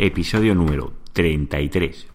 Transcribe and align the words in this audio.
episodio 0.00 0.54
número 0.54 0.92
33. 1.12 2.06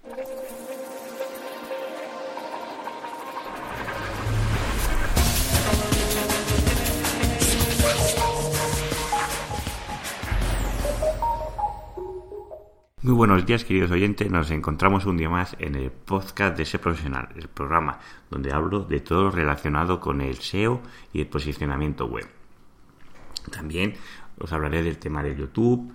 Muy 13.02 13.14
buenos 13.14 13.46
días 13.46 13.66
queridos 13.66 13.92
oyentes, 13.92 14.32
nos 14.32 14.50
encontramos 14.50 15.06
un 15.06 15.18
día 15.18 15.30
más 15.30 15.58
en 15.60 15.76
el 15.76 15.92
podcast 15.92 16.58
de 16.58 16.64
SEO 16.64 16.80
Profesional, 16.80 17.28
el 17.36 17.50
programa 17.50 18.00
donde 18.32 18.54
hablo 18.54 18.80
de 18.86 19.02
todo 19.02 19.30
relacionado 19.30 20.00
con 20.00 20.22
el 20.22 20.36
SEO 20.36 20.82
y 21.12 21.20
el 21.20 21.28
posicionamiento 21.28 22.06
web. 22.06 22.30
También 23.52 23.96
os 24.40 24.54
hablaré 24.54 24.84
del 24.84 25.00
tema 25.00 25.22
de 25.22 25.36
YouTube, 25.36 25.92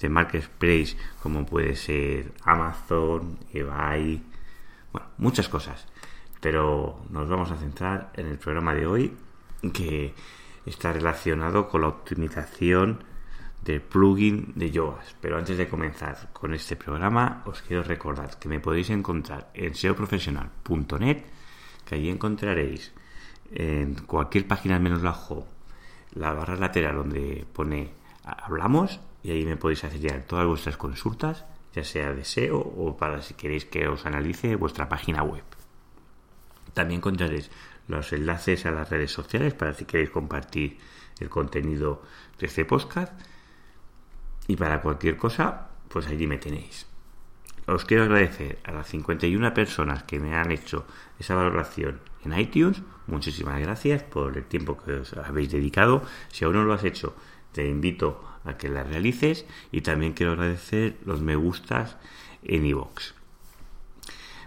de 0.00 0.08
marketplace 0.08 0.96
como 1.22 1.44
puede 1.44 1.76
ser 1.76 2.32
Amazon, 2.44 3.38
eBay, 3.52 4.22
bueno, 4.92 5.08
muchas 5.18 5.48
cosas. 5.48 5.86
Pero 6.40 7.04
nos 7.10 7.28
vamos 7.28 7.50
a 7.50 7.56
centrar 7.56 8.12
en 8.14 8.26
el 8.28 8.38
programa 8.38 8.74
de 8.74 8.86
hoy 8.86 9.16
que 9.72 10.14
está 10.64 10.92
relacionado 10.92 11.68
con 11.68 11.80
la 11.80 11.88
optimización 11.88 13.02
del 13.64 13.80
plugin 13.80 14.52
de 14.54 14.70
Yoast. 14.70 15.16
Pero 15.20 15.36
antes 15.36 15.58
de 15.58 15.68
comenzar 15.68 16.30
con 16.32 16.54
este 16.54 16.76
programa, 16.76 17.42
os 17.46 17.62
quiero 17.62 17.82
recordar 17.82 18.38
que 18.38 18.48
me 18.48 18.60
podéis 18.60 18.90
encontrar 18.90 19.50
en 19.54 19.74
seoprofesional.net, 19.74 21.24
que 21.84 21.94
allí 21.94 22.08
encontraréis 22.08 22.92
en 23.50 23.94
cualquier 23.94 24.46
página 24.46 24.78
menos 24.78 25.02
la 25.02 25.18
la 26.12 26.32
barra 26.32 26.56
lateral 26.56 26.96
donde 26.96 27.46
pone 27.52 27.92
hablamos 28.24 29.00
y 29.28 29.30
ahí 29.30 29.44
me 29.44 29.58
podéis 29.58 29.84
hacer 29.84 30.00
llegar 30.00 30.22
todas 30.22 30.46
vuestras 30.46 30.78
consultas, 30.78 31.44
ya 31.74 31.84
sea 31.84 32.14
de 32.14 32.24
SEO 32.24 32.58
o 32.58 32.96
para 32.96 33.20
si 33.20 33.34
queréis 33.34 33.66
que 33.66 33.86
os 33.86 34.06
analice 34.06 34.56
vuestra 34.56 34.88
página 34.88 35.22
web. 35.22 35.44
También 36.72 37.00
encontraréis 37.00 37.50
los 37.88 38.10
enlaces 38.14 38.64
a 38.64 38.70
las 38.70 38.88
redes 38.88 39.12
sociales 39.12 39.52
para 39.52 39.74
si 39.74 39.84
queréis 39.84 40.08
compartir 40.08 40.78
el 41.20 41.28
contenido 41.28 42.02
de 42.38 42.46
este 42.46 42.64
podcast. 42.64 43.12
Y 44.46 44.56
para 44.56 44.80
cualquier 44.80 45.18
cosa, 45.18 45.68
pues 45.88 46.06
allí 46.06 46.26
me 46.26 46.38
tenéis. 46.38 46.86
Os 47.66 47.84
quiero 47.84 48.04
agradecer 48.04 48.60
a 48.64 48.72
las 48.72 48.86
51 48.88 49.52
personas 49.52 50.04
que 50.04 50.18
me 50.18 50.34
han 50.36 50.50
hecho 50.52 50.86
esa 51.18 51.34
valoración 51.34 52.00
en 52.24 52.38
iTunes. 52.38 52.80
Muchísimas 53.06 53.60
gracias 53.60 54.04
por 54.04 54.38
el 54.38 54.44
tiempo 54.44 54.78
que 54.78 54.92
os 54.92 55.12
habéis 55.12 55.52
dedicado. 55.52 56.02
Si 56.28 56.46
aún 56.46 56.54
no 56.54 56.64
lo 56.64 56.72
has 56.72 56.84
hecho, 56.84 57.14
te 57.52 57.66
invito 57.66 58.22
a 58.44 58.56
que 58.56 58.68
la 58.68 58.84
realices 58.84 59.46
y 59.72 59.80
también 59.82 60.12
quiero 60.12 60.32
agradecer 60.32 60.96
los 61.04 61.20
me 61.20 61.36
gustas 61.36 61.96
en 62.42 62.66
iVoox. 62.66 63.14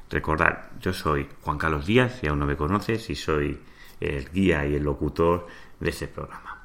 Recordad, 0.09 0.69
yo 0.81 0.91
soy 0.91 1.29
Juan 1.41 1.57
Carlos 1.57 1.85
Díaz, 1.85 2.19
si 2.19 2.27
aún 2.27 2.39
no 2.39 2.45
me 2.45 2.57
conoces, 2.57 3.09
y 3.09 3.16
soy 3.16 3.61
el 4.02 4.29
guía 4.29 4.66
y 4.66 4.75
el 4.75 4.83
locutor 4.83 5.47
de 5.79 5.89
este 5.89 6.07
programa. 6.07 6.63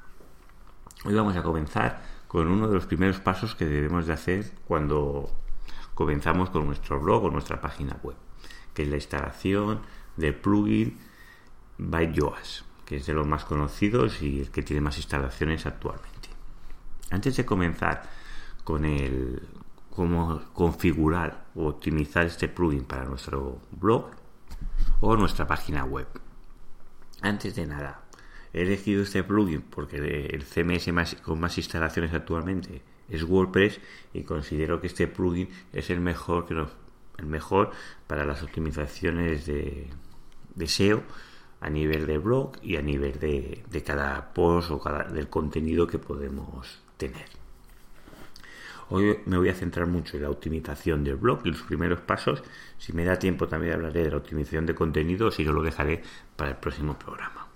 Hoy 1.04 1.14
vamos 1.14 1.36
a 1.36 1.42
comenzar 1.42 2.02
con 2.26 2.48
uno 2.48 2.66
de 2.66 2.74
los 2.74 2.86
primeros 2.86 3.20
pasos 3.20 3.54
que 3.54 3.64
debemos 3.64 4.06
de 4.06 4.14
hacer 4.14 4.50
cuando 4.66 5.30
comenzamos 5.94 6.50
con 6.50 6.66
nuestro 6.66 6.98
blog 6.98 7.24
o 7.24 7.30
nuestra 7.30 7.60
página 7.60 7.96
web, 8.02 8.16
que 8.74 8.82
es 8.82 8.88
la 8.88 8.96
instalación 8.96 9.80
del 10.16 10.34
plugin 10.34 10.98
by 11.78 12.12
Yoast, 12.12 12.62
que 12.84 12.96
es 12.96 13.06
de 13.06 13.14
los 13.14 13.26
más 13.26 13.44
conocidos 13.44 14.22
y 14.22 14.40
el 14.40 14.50
que 14.50 14.62
tiene 14.62 14.80
más 14.80 14.96
instalaciones 14.96 15.66
actualmente. 15.66 16.25
Antes 17.10 17.36
de 17.36 17.44
comenzar 17.44 18.02
con 18.64 18.84
el 18.84 19.42
cómo 19.96 20.42
configurar 20.52 21.46
o 21.54 21.68
optimizar 21.68 22.26
este 22.26 22.48
plugin 22.48 22.84
para 22.84 23.04
nuestro 23.04 23.62
blog 23.70 24.10
o 25.00 25.16
nuestra 25.16 25.46
página 25.46 25.84
web. 25.84 26.06
Antes 27.22 27.56
de 27.56 27.66
nada, 27.66 28.02
he 28.52 28.62
elegido 28.62 29.02
este 29.02 29.24
plugin 29.24 29.62
porque 29.62 29.96
el 30.26 30.44
CMS 30.44 30.92
más, 30.92 31.14
con 31.16 31.40
más 31.40 31.56
instalaciones 31.56 32.12
actualmente 32.12 32.82
es 33.08 33.22
WordPress 33.22 33.80
y 34.12 34.22
considero 34.24 34.80
que 34.80 34.88
este 34.88 35.08
plugin 35.08 35.48
es 35.72 35.88
el 35.88 36.00
mejor 36.00 36.46
que 36.46 36.54
el 36.54 37.26
mejor 37.26 37.70
para 38.06 38.26
las 38.26 38.42
optimizaciones 38.42 39.46
de, 39.46 39.88
de 40.54 40.66
SEO 40.66 41.02
a 41.60 41.70
nivel 41.70 42.06
de 42.06 42.18
blog 42.18 42.52
y 42.62 42.76
a 42.76 42.82
nivel 42.82 43.18
de, 43.18 43.64
de 43.70 43.82
cada 43.82 44.34
post 44.34 44.70
o 44.70 44.78
cada, 44.78 45.04
del 45.04 45.30
contenido 45.30 45.86
que 45.86 45.98
podemos 45.98 46.82
tener. 46.96 47.26
Hoy 48.88 49.18
me 49.26 49.36
voy 49.36 49.48
a 49.48 49.54
centrar 49.54 49.88
mucho 49.88 50.16
en 50.16 50.22
la 50.22 50.30
optimización 50.30 51.02
del 51.02 51.16
blog 51.16 51.40
y 51.44 51.50
los 51.50 51.62
primeros 51.62 52.00
pasos. 52.00 52.42
Si 52.78 52.92
me 52.92 53.04
da 53.04 53.18
tiempo 53.18 53.48
también 53.48 53.74
hablaré 53.74 54.04
de 54.04 54.10
la 54.10 54.18
optimización 54.18 54.64
de 54.64 54.76
contenidos 54.76 55.40
y 55.40 55.44
yo 55.44 55.52
lo 55.52 55.62
dejaré 55.62 56.02
para 56.36 56.50
el 56.50 56.56
próximo 56.56 56.96
programa. 56.96 57.48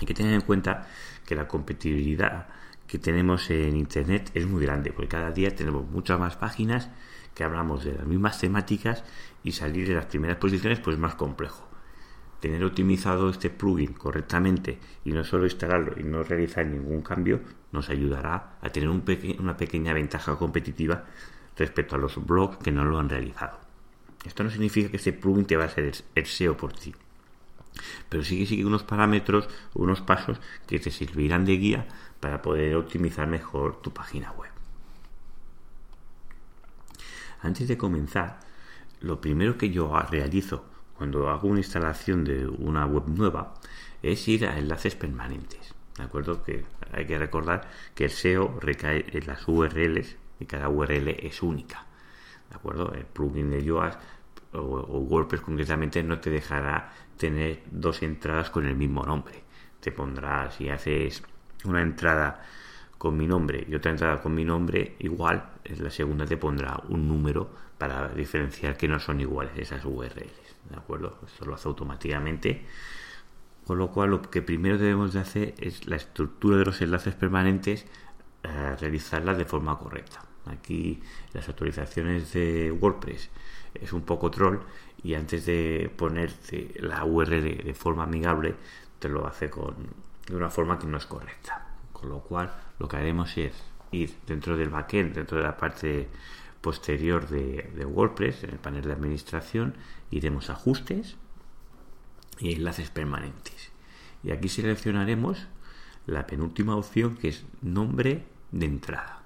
Hay 0.00 0.06
que 0.06 0.14
tener 0.14 0.34
en 0.34 0.40
cuenta 0.40 0.88
que 1.24 1.36
la 1.36 1.46
competitividad 1.46 2.48
que 2.88 2.98
tenemos 2.98 3.48
en 3.50 3.76
Internet 3.76 4.32
es 4.34 4.46
muy 4.46 4.64
grande, 4.64 4.92
porque 4.92 5.08
cada 5.08 5.30
día 5.30 5.54
tenemos 5.54 5.88
muchas 5.88 6.18
más 6.18 6.36
páginas 6.36 6.90
que 7.34 7.44
hablamos 7.44 7.84
de 7.84 7.94
las 7.94 8.06
mismas 8.06 8.40
temáticas 8.40 9.04
y 9.44 9.52
salir 9.52 9.86
de 9.86 9.94
las 9.94 10.06
primeras 10.06 10.38
posiciones 10.38 10.80
pues 10.80 10.94
es 10.94 11.00
más 11.00 11.14
complejo 11.14 11.71
tener 12.42 12.64
optimizado 12.64 13.30
este 13.30 13.50
plugin 13.50 13.92
correctamente 13.92 14.80
y 15.04 15.12
no 15.12 15.22
solo 15.22 15.44
instalarlo 15.44 15.94
y 15.96 16.02
no 16.02 16.24
realizar 16.24 16.66
ningún 16.66 17.00
cambio 17.00 17.40
nos 17.70 17.88
ayudará 17.88 18.58
a 18.60 18.68
tener 18.70 18.88
una 18.88 19.56
pequeña 19.56 19.94
ventaja 19.94 20.36
competitiva 20.36 21.04
respecto 21.56 21.94
a 21.94 21.98
los 21.98 22.16
blogs 22.26 22.56
que 22.56 22.72
no 22.72 22.84
lo 22.84 22.98
han 22.98 23.08
realizado. 23.08 23.60
Esto 24.24 24.42
no 24.42 24.50
significa 24.50 24.90
que 24.90 24.96
este 24.96 25.12
plugin 25.12 25.44
te 25.44 25.56
va 25.56 25.66
a 25.66 25.68
ser 25.68 25.92
el 26.16 26.26
SEO 26.26 26.56
por 26.56 26.72
ti, 26.72 26.92
pero 28.08 28.24
sí 28.24 28.40
que 28.40 28.46
sigue 28.46 28.64
unos 28.64 28.82
parámetros, 28.82 29.48
unos 29.74 30.00
pasos 30.00 30.40
que 30.66 30.80
te 30.80 30.90
servirán 30.90 31.44
de 31.44 31.56
guía 31.58 31.86
para 32.18 32.42
poder 32.42 32.74
optimizar 32.74 33.28
mejor 33.28 33.80
tu 33.80 33.92
página 33.92 34.32
web. 34.32 34.50
Antes 37.40 37.68
de 37.68 37.78
comenzar, 37.78 38.40
lo 39.00 39.20
primero 39.20 39.56
que 39.56 39.70
yo 39.70 39.96
realizo 40.10 40.71
cuando 41.02 41.30
hago 41.30 41.48
una 41.48 41.58
instalación 41.58 42.22
de 42.22 42.46
una 42.46 42.86
web 42.86 43.08
nueva 43.08 43.54
es 44.04 44.28
ir 44.28 44.46
a 44.46 44.56
enlaces 44.56 44.94
permanentes. 44.94 45.74
¿De 45.96 46.04
acuerdo? 46.04 46.44
Que 46.44 46.64
hay 46.92 47.06
que 47.06 47.18
recordar 47.18 47.68
que 47.92 48.04
el 48.04 48.12
SEO 48.12 48.60
recae 48.60 49.04
en 49.10 49.26
las 49.26 49.48
URLs 49.48 50.16
y 50.38 50.46
cada 50.46 50.68
URL 50.68 51.08
es 51.08 51.42
única. 51.42 51.86
¿De 52.48 52.54
acuerdo? 52.54 52.92
El 52.92 53.04
plugin 53.04 53.50
de 53.50 53.64
Yoast 53.64 53.98
o, 54.52 54.60
WordPress 54.60 55.40
concretamente 55.40 56.04
no 56.04 56.20
te 56.20 56.30
dejará 56.30 56.92
tener 57.16 57.64
dos 57.72 58.00
entradas 58.04 58.50
con 58.50 58.64
el 58.64 58.76
mismo 58.76 59.04
nombre. 59.04 59.42
Te 59.80 59.90
pondrá, 59.90 60.52
si 60.52 60.68
haces 60.68 61.24
una 61.64 61.82
entrada 61.82 62.44
con 62.96 63.16
mi 63.16 63.26
nombre 63.26 63.66
y 63.68 63.74
otra 63.74 63.90
entrada 63.90 64.22
con 64.22 64.36
mi 64.36 64.44
nombre 64.44 64.94
igual, 65.00 65.50
la 65.64 65.90
segunda 65.90 66.26
te 66.26 66.36
pondrá 66.36 66.80
un 66.90 67.08
número 67.08 67.50
para 67.76 68.06
diferenciar 68.10 68.76
que 68.76 68.86
no 68.86 69.00
son 69.00 69.20
iguales 69.20 69.54
esas 69.56 69.84
URLs. 69.84 70.41
¿De 70.72 70.78
acuerdo? 70.78 71.18
Esto 71.26 71.44
lo 71.44 71.54
hace 71.54 71.68
automáticamente. 71.68 72.66
Con 73.66 73.78
lo 73.78 73.92
cual, 73.92 74.10
lo 74.10 74.22
que 74.22 74.42
primero 74.42 74.76
debemos 74.76 75.12
de 75.12 75.20
hacer 75.20 75.54
es 75.58 75.86
la 75.86 75.96
estructura 75.96 76.56
de 76.56 76.64
los 76.64 76.80
enlaces 76.80 77.14
permanentes, 77.14 77.86
eh, 78.42 78.76
realizarla 78.80 79.34
de 79.34 79.44
forma 79.44 79.78
correcta. 79.78 80.24
Aquí 80.46 81.00
las 81.32 81.48
actualizaciones 81.48 82.32
de 82.32 82.72
WordPress 82.72 83.30
es 83.74 83.92
un 83.92 84.02
poco 84.02 84.30
troll 84.30 84.58
y 85.04 85.14
antes 85.14 85.46
de 85.46 85.92
ponerte 85.96 86.74
la 86.80 87.04
URL 87.04 87.62
de 87.62 87.74
forma 87.74 88.02
amigable 88.02 88.56
te 88.98 89.08
lo 89.08 89.26
hace 89.26 89.48
con, 89.48 89.74
de 90.26 90.34
una 90.34 90.50
forma 90.50 90.78
que 90.78 90.86
no 90.86 90.96
es 90.96 91.06
correcta. 91.06 91.68
Con 91.92 92.08
lo 92.08 92.20
cual 92.20 92.52
lo 92.80 92.88
que 92.88 92.96
haremos 92.96 93.36
es 93.38 93.52
ir 93.92 94.16
dentro 94.26 94.56
del 94.56 94.70
backend, 94.70 95.14
dentro 95.14 95.36
de 95.36 95.44
la 95.44 95.56
parte 95.56 96.08
posterior 96.62 97.28
de, 97.28 97.84
WordPress, 97.84 98.44
en 98.44 98.50
el 98.50 98.58
panel 98.58 98.84
de 98.84 98.92
administración, 98.92 99.74
iremos 100.10 100.48
a 100.48 100.54
ajustes 100.54 101.16
y 102.38 102.54
enlaces 102.54 102.88
permanentes. 102.88 103.72
Y 104.22 104.30
aquí 104.30 104.48
seleccionaremos 104.48 105.48
la 106.06 106.26
penúltima 106.26 106.76
opción 106.76 107.16
que 107.16 107.28
es 107.28 107.44
nombre 107.60 108.24
de 108.52 108.66
entrada. 108.66 109.22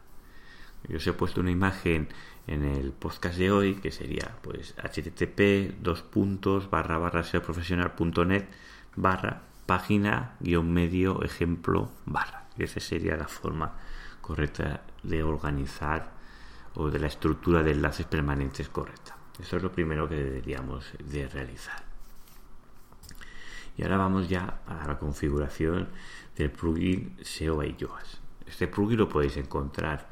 Yo 0.88 0.96
os 0.96 1.06
he 1.06 1.12
puesto 1.12 1.40
una 1.40 1.50
imagen 1.50 2.08
en 2.46 2.64
el 2.64 2.93
podcast 2.93 3.38
de 3.38 3.50
hoy 3.50 3.75
que 3.75 3.90
sería 3.90 4.37
pues 4.43 4.75
http 4.76 5.81
dos 5.82 6.02
puntos 6.02 6.70
barra 6.70 6.96
barra 6.96 7.22
profesional.net 7.22 8.44
barra 8.94 9.43
página 9.66 10.37
guion 10.38 10.72
medio 10.72 11.25
ejemplo 11.25 11.90
barra. 12.05 12.46
esa 12.56 12.78
sería 12.78 13.16
la 13.16 13.26
forma 13.26 13.75
correcta 14.20 14.82
de 15.02 15.25
organizar 15.25 16.15
o 16.76 16.90
de 16.90 16.99
la 16.99 17.06
estructura 17.06 17.62
de 17.62 17.73
enlaces 17.73 18.06
permanentes 18.06 18.69
correcta. 18.69 19.17
Eso 19.40 19.56
es 19.56 19.62
lo 19.62 19.73
primero 19.73 20.08
que 20.08 20.17
deberíamos 20.17 20.87
de 21.05 21.28
realizar. 21.28 21.84
Y 23.76 23.82
ahora 23.82 23.99
vamos 23.99 24.28
ya 24.28 24.61
a 24.67 24.87
la 24.87 24.99
configuración 24.99 25.88
del 26.37 26.50
plugin 26.50 27.17
SEO 27.23 27.56
by. 27.56 27.76
Este 28.46 28.69
plugin 28.69 28.99
lo 28.99 29.08
podéis 29.08 29.37
encontrar 29.37 30.08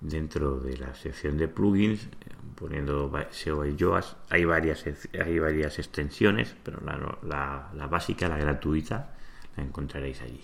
dentro 0.00 0.58
de 0.58 0.76
la 0.76 0.94
sección 0.94 1.36
de 1.36 1.48
plugins, 1.48 2.08
poniendo 2.56 3.10
SEO 3.30 3.64
y 3.66 3.76
Yoast, 3.76 4.16
hay 4.30 4.44
varias, 4.44 4.84
hay 5.14 5.38
varias 5.38 5.78
extensiones, 5.78 6.54
pero 6.62 6.80
la, 6.80 7.70
la 7.74 7.86
básica, 7.86 8.28
la 8.28 8.36
gratuita, 8.36 9.14
la 9.56 9.62
encontraréis 9.62 10.20
allí. 10.22 10.42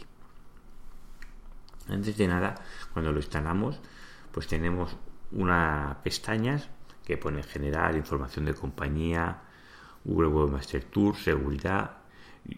Antes 1.89 2.17
de 2.17 2.29
nada, 2.29 2.55
cuando 2.93 3.13
lo 3.13 3.19
instalamos, 3.19 3.81
pues 4.33 4.47
tenemos 4.47 4.97
unas 5.33 5.97
pestañas 5.97 6.69
que 7.05 7.17
pone 7.17 7.43
general, 7.43 7.97
información 7.97 8.45
de 8.45 8.55
compañía, 8.55 9.43
Google 10.05 10.29
Webmaster 10.29 10.85
Tour, 10.85 11.17
seguridad 11.17 11.99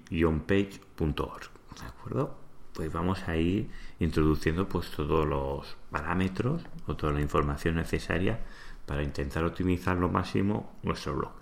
y 0.08 0.24
onpage.org. 0.24 1.50
¿De 1.80 1.86
acuerdo? 1.86 2.36
Pues 2.72 2.92
vamos 2.92 3.28
a 3.28 3.36
ir 3.36 3.70
introduciendo 3.98 4.68
pues 4.68 4.90
todos 4.90 5.26
los 5.26 5.76
parámetros 5.90 6.62
o 6.86 6.96
toda 6.96 7.12
la 7.12 7.20
información 7.20 7.76
necesaria 7.76 8.40
para 8.86 9.02
intentar 9.02 9.44
optimizar 9.44 9.96
lo 9.96 10.08
máximo 10.08 10.72
nuestro 10.82 11.16
blog. 11.16 11.32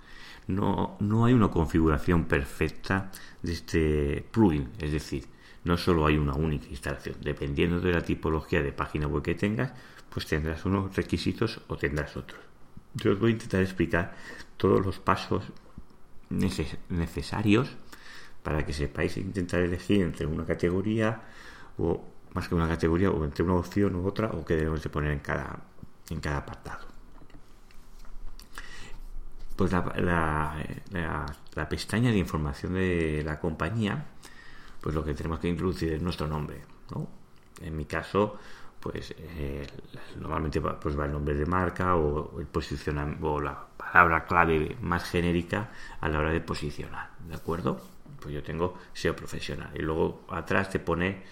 No, 0.47 0.97
no 1.01 1.27
hay 1.27 1.35
una 1.35 1.49
configuración 1.49 2.25
perfecta 2.25 3.11
de 3.43 3.53
este 3.53 4.27
plugin, 4.31 4.71
es 4.79 4.93
decir, 4.93 5.27
no 5.65 5.77
solo 5.77 6.07
hay 6.07 6.17
una 6.17 6.35
única 6.35 6.69
instalación. 6.69 7.17
Dependiendo 7.21 7.81
de 7.81 7.93
la 7.93 8.01
tipología 8.01 8.63
de 8.63 8.73
página 8.73 9.07
web 9.07 9.23
que 9.23 9.35
tengas, 9.35 9.73
pues 10.19 10.27
tendrás 10.27 10.65
unos 10.65 10.97
requisitos 10.97 11.61
o 11.69 11.77
tendrás 11.77 12.17
otros. 12.17 12.41
Yo 12.95 13.13
os 13.13 13.21
voy 13.21 13.31
a 13.31 13.35
intentar 13.35 13.61
explicar 13.61 14.17
todos 14.57 14.85
los 14.85 14.99
pasos 14.99 15.45
necesarios 16.29 17.71
para 18.43 18.67
que 18.67 18.73
sepáis 18.73 19.17
intentar 19.17 19.61
elegir 19.61 20.03
entre 20.03 20.27
una 20.27 20.45
categoría 20.45 21.23
o 21.79 22.03
más 22.35 22.49
que 22.49 22.57
una 22.57 22.67
categoría 22.67 23.13
o 23.13 23.25
entre 23.25 23.45
una 23.45 23.55
opción 23.55 23.95
u 23.95 24.09
otra 24.09 24.27
o 24.33 24.45
que 24.45 24.57
debemos 24.57 24.83
de 24.83 24.91
poner 24.91 25.13
en 25.13 25.21
cada, 25.21 25.57
en 26.11 26.19
cada 26.19 26.39
apartado. 26.39 26.89
Pues 29.55 29.71
la, 29.71 30.57
la 31.55 31.69
pestaña 31.69 32.11
de 32.11 32.19
información 32.19 32.75
de 32.75 33.23
la 33.25 33.39
compañía 33.39 34.05
pues 34.81 34.97
lo 34.97 35.05
que 35.05 35.15
tenemos 35.15 35.39
que 35.39 35.47
introducir 35.47 35.93
es 35.93 36.03
nuestro 36.03 36.27
nombre. 36.27 36.61
¿no? 36.91 37.07
En 37.61 37.77
mi 37.77 37.85
caso, 37.85 38.41
pues 38.81 39.15
eh, 39.19 39.67
normalmente 40.17 40.61
pues 40.61 40.99
va 40.99 41.07
el 41.07 41.13
nombre 41.13 41.35
de 41.35 41.47
marca 41.47 41.97
o 41.97 42.39
el 42.41 42.47
posicionamiento 42.47 43.33
o 43.33 43.41
la 43.41 43.67
palabra 43.77 44.27
clave 44.27 44.77
más 44.81 45.05
genérica 45.05 45.71
a 46.01 46.09
la 46.09 46.19
hora 46.19 46.31
de 46.31 46.41
posicionar, 46.41 47.11
¿de 47.27 47.35
acuerdo? 47.35 47.81
Pues 48.21 48.35
yo 48.35 48.43
tengo 48.43 48.79
SEO 48.93 49.15
profesional 49.15 49.71
y 49.75 49.81
luego 49.81 50.25
atrás 50.31 50.71
te 50.71 50.79
pone 50.79 51.25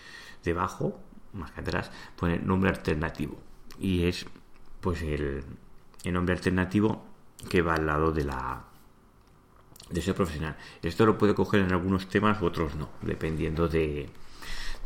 debajo, 0.45 1.01
más 1.33 1.51
que 1.53 1.61
atrás, 1.61 1.91
pone 2.17 2.39
nombre 2.39 2.71
alternativo 2.71 3.39
y 3.79 4.07
es 4.07 4.27
pues 4.81 5.03
el, 5.03 5.45
el 6.05 6.13
nombre 6.13 6.35
alternativo 6.35 7.05
que 7.49 7.63
va 7.63 7.75
al 7.75 7.87
lado 7.87 8.13
de 8.13 8.25
la 8.25 8.65
de 9.91 10.03
ser 10.03 10.15
profesional. 10.15 10.57
Esto 10.83 11.07
lo 11.07 11.17
puede 11.17 11.35
coger 11.35 11.61
en 11.61 11.73
algunos 11.73 12.09
temas 12.09 12.43
otros 12.43 12.75
no, 12.75 12.91
dependiendo 13.03 13.69
de, 13.69 14.09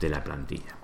la 0.00 0.24
plantilla. 0.24 0.76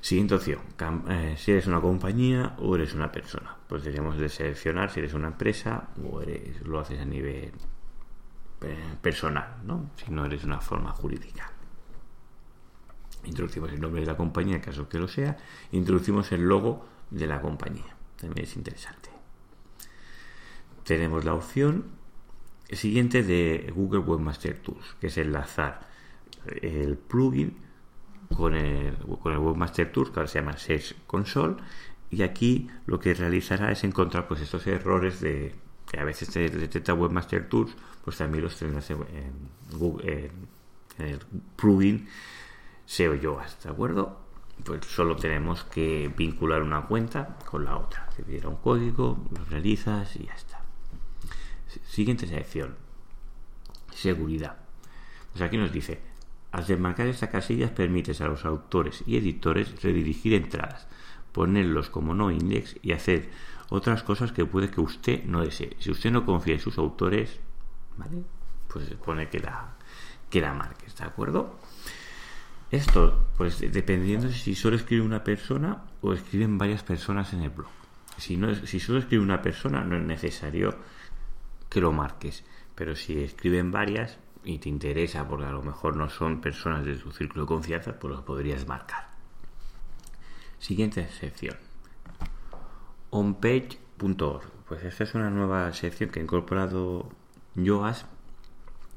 Siguiente 0.00 0.34
opción, 0.34 0.60
eh, 1.08 1.34
si 1.36 1.52
eres 1.52 1.66
una 1.66 1.80
compañía 1.80 2.54
o 2.58 2.76
eres 2.76 2.94
una 2.94 3.10
persona. 3.10 3.56
Pues 3.68 3.84
debemos 3.84 4.16
de 4.16 4.28
seleccionar 4.28 4.90
si 4.90 5.00
eres 5.00 5.12
una 5.14 5.28
empresa 5.28 5.88
o 6.02 6.20
eres, 6.20 6.60
lo 6.62 6.78
haces 6.78 7.00
a 7.00 7.04
nivel 7.04 7.52
eh, 8.60 8.94
personal, 9.02 9.56
¿no? 9.64 9.90
si 9.96 10.10
no 10.12 10.24
eres 10.24 10.44
una 10.44 10.60
forma 10.60 10.92
jurídica. 10.92 11.50
Introducimos 13.24 13.72
el 13.72 13.80
nombre 13.80 14.00
de 14.00 14.06
la 14.06 14.16
compañía, 14.16 14.56
en 14.56 14.62
caso 14.62 14.88
que 14.88 14.98
lo 14.98 15.08
sea, 15.08 15.36
introducimos 15.72 16.30
el 16.32 16.42
logo 16.42 16.86
de 17.10 17.26
la 17.26 17.40
compañía. 17.40 17.96
También 18.16 18.46
es 18.46 18.56
interesante. 18.56 19.10
Tenemos 20.84 21.24
la 21.24 21.34
opción 21.34 21.86
siguiente 22.70 23.22
de 23.22 23.72
Google 23.74 24.00
Webmaster 24.00 24.58
Tools, 24.60 24.96
que 25.00 25.08
es 25.08 25.18
enlazar 25.18 25.88
el 26.62 26.96
plugin 26.96 27.67
con 28.36 28.54
el, 28.54 28.96
con 29.22 29.32
el 29.32 29.38
Webmaster 29.38 29.90
Tools, 29.92 30.10
que 30.10 30.20
ahora 30.20 30.28
se 30.28 30.40
llama 30.40 30.56
Search 30.56 30.94
Console, 31.06 31.56
y 32.10 32.22
aquí 32.22 32.68
lo 32.86 32.98
que 32.98 33.14
realizará 33.14 33.70
es 33.70 33.84
encontrar 33.84 34.28
pues 34.28 34.40
estos 34.40 34.66
errores 34.66 35.20
de 35.20 35.54
que 35.90 36.00
a 36.00 36.04
veces 36.04 36.30
te 36.30 36.48
detecta 36.48 36.94
Webmaster 36.94 37.48
Tools, 37.48 37.74
pues 38.04 38.18
también 38.18 38.44
los 38.44 38.56
tendrás 38.56 38.90
en, 38.90 38.98
Google, 39.72 40.30
en, 40.98 41.06
el 41.06 41.20
plugin 41.56 42.08
SEO 42.84 43.14
Yoast, 43.14 43.64
¿de 43.64 43.70
acuerdo? 43.70 44.20
Pues 44.64 44.84
solo 44.86 45.16
tenemos 45.16 45.64
que 45.64 46.12
vincular 46.16 46.62
una 46.62 46.86
cuenta 46.86 47.38
con 47.44 47.64
la 47.64 47.76
otra. 47.76 48.08
Te 48.16 48.22
pidiera 48.22 48.48
un 48.48 48.56
código, 48.56 49.24
lo 49.30 49.44
realizas 49.44 50.16
y 50.16 50.24
ya 50.24 50.34
está. 50.34 50.60
Siguiente 51.86 52.26
sección. 52.26 52.76
Seguridad. 53.94 54.56
Pues 55.32 55.42
aquí 55.42 55.56
nos 55.56 55.72
dice, 55.72 56.00
al 56.52 56.66
desmarcar 56.66 57.06
estas 57.06 57.28
casillas 57.30 57.70
permites 57.70 58.20
a 58.20 58.28
los 58.28 58.44
autores 58.44 59.02
y 59.06 59.16
editores 59.16 59.82
redirigir 59.82 60.34
entradas, 60.34 60.86
ponerlos 61.32 61.90
como 61.90 62.14
no 62.14 62.30
index 62.30 62.76
y 62.82 62.92
hacer 62.92 63.30
otras 63.68 64.02
cosas 64.02 64.32
que 64.32 64.46
puede 64.46 64.70
que 64.70 64.80
usted 64.80 65.24
no 65.24 65.42
desee. 65.42 65.76
Si 65.78 65.90
usted 65.90 66.10
no 66.10 66.24
confía 66.24 66.54
en 66.54 66.60
sus 66.60 66.78
autores, 66.78 67.38
¿vale? 67.96 68.22
Pues 68.72 68.86
se 68.86 68.96
pone 68.96 69.28
que 69.28 69.40
la, 69.40 69.74
que 70.30 70.40
la 70.40 70.54
marques, 70.54 70.96
¿de 70.96 71.04
acuerdo? 71.04 71.58
Esto, 72.70 73.26
pues 73.36 73.60
dependiendo 73.60 74.30
si 74.30 74.54
solo 74.54 74.76
escribe 74.76 75.02
una 75.02 75.24
persona 75.24 75.84
o 76.02 76.12
escriben 76.12 76.58
varias 76.58 76.82
personas 76.82 77.32
en 77.32 77.42
el 77.42 77.50
blog. 77.50 77.70
Si, 78.18 78.36
no, 78.36 78.54
si 78.54 78.80
solo 78.80 78.98
escribe 78.98 79.22
una 79.22 79.40
persona, 79.42 79.84
no 79.84 79.96
es 79.96 80.02
necesario 80.02 80.76
que 81.70 81.80
lo 81.80 81.92
marques. 81.92 82.44
Pero 82.74 82.94
si 82.94 83.22
escriben 83.22 83.70
varias 83.70 84.18
y 84.48 84.58
te 84.58 84.70
interesa, 84.70 85.28
porque 85.28 85.44
a 85.44 85.52
lo 85.52 85.62
mejor 85.62 85.94
no 85.94 86.08
son 86.08 86.40
personas 86.40 86.84
de 86.86 86.96
tu 86.96 87.12
círculo 87.12 87.42
de 87.42 87.48
confianza, 87.48 87.98
pues 87.98 88.14
lo 88.14 88.24
podrías 88.24 88.66
marcar. 88.66 89.08
Siguiente 90.58 91.06
sección. 91.08 91.56
Onpage.org. 93.10 94.50
Pues 94.66 94.84
esta 94.84 95.04
es 95.04 95.14
una 95.14 95.28
nueva 95.28 95.70
sección 95.74 96.08
que 96.08 96.20
ha 96.20 96.22
incorporado 96.22 97.10
Yoast, 97.56 98.06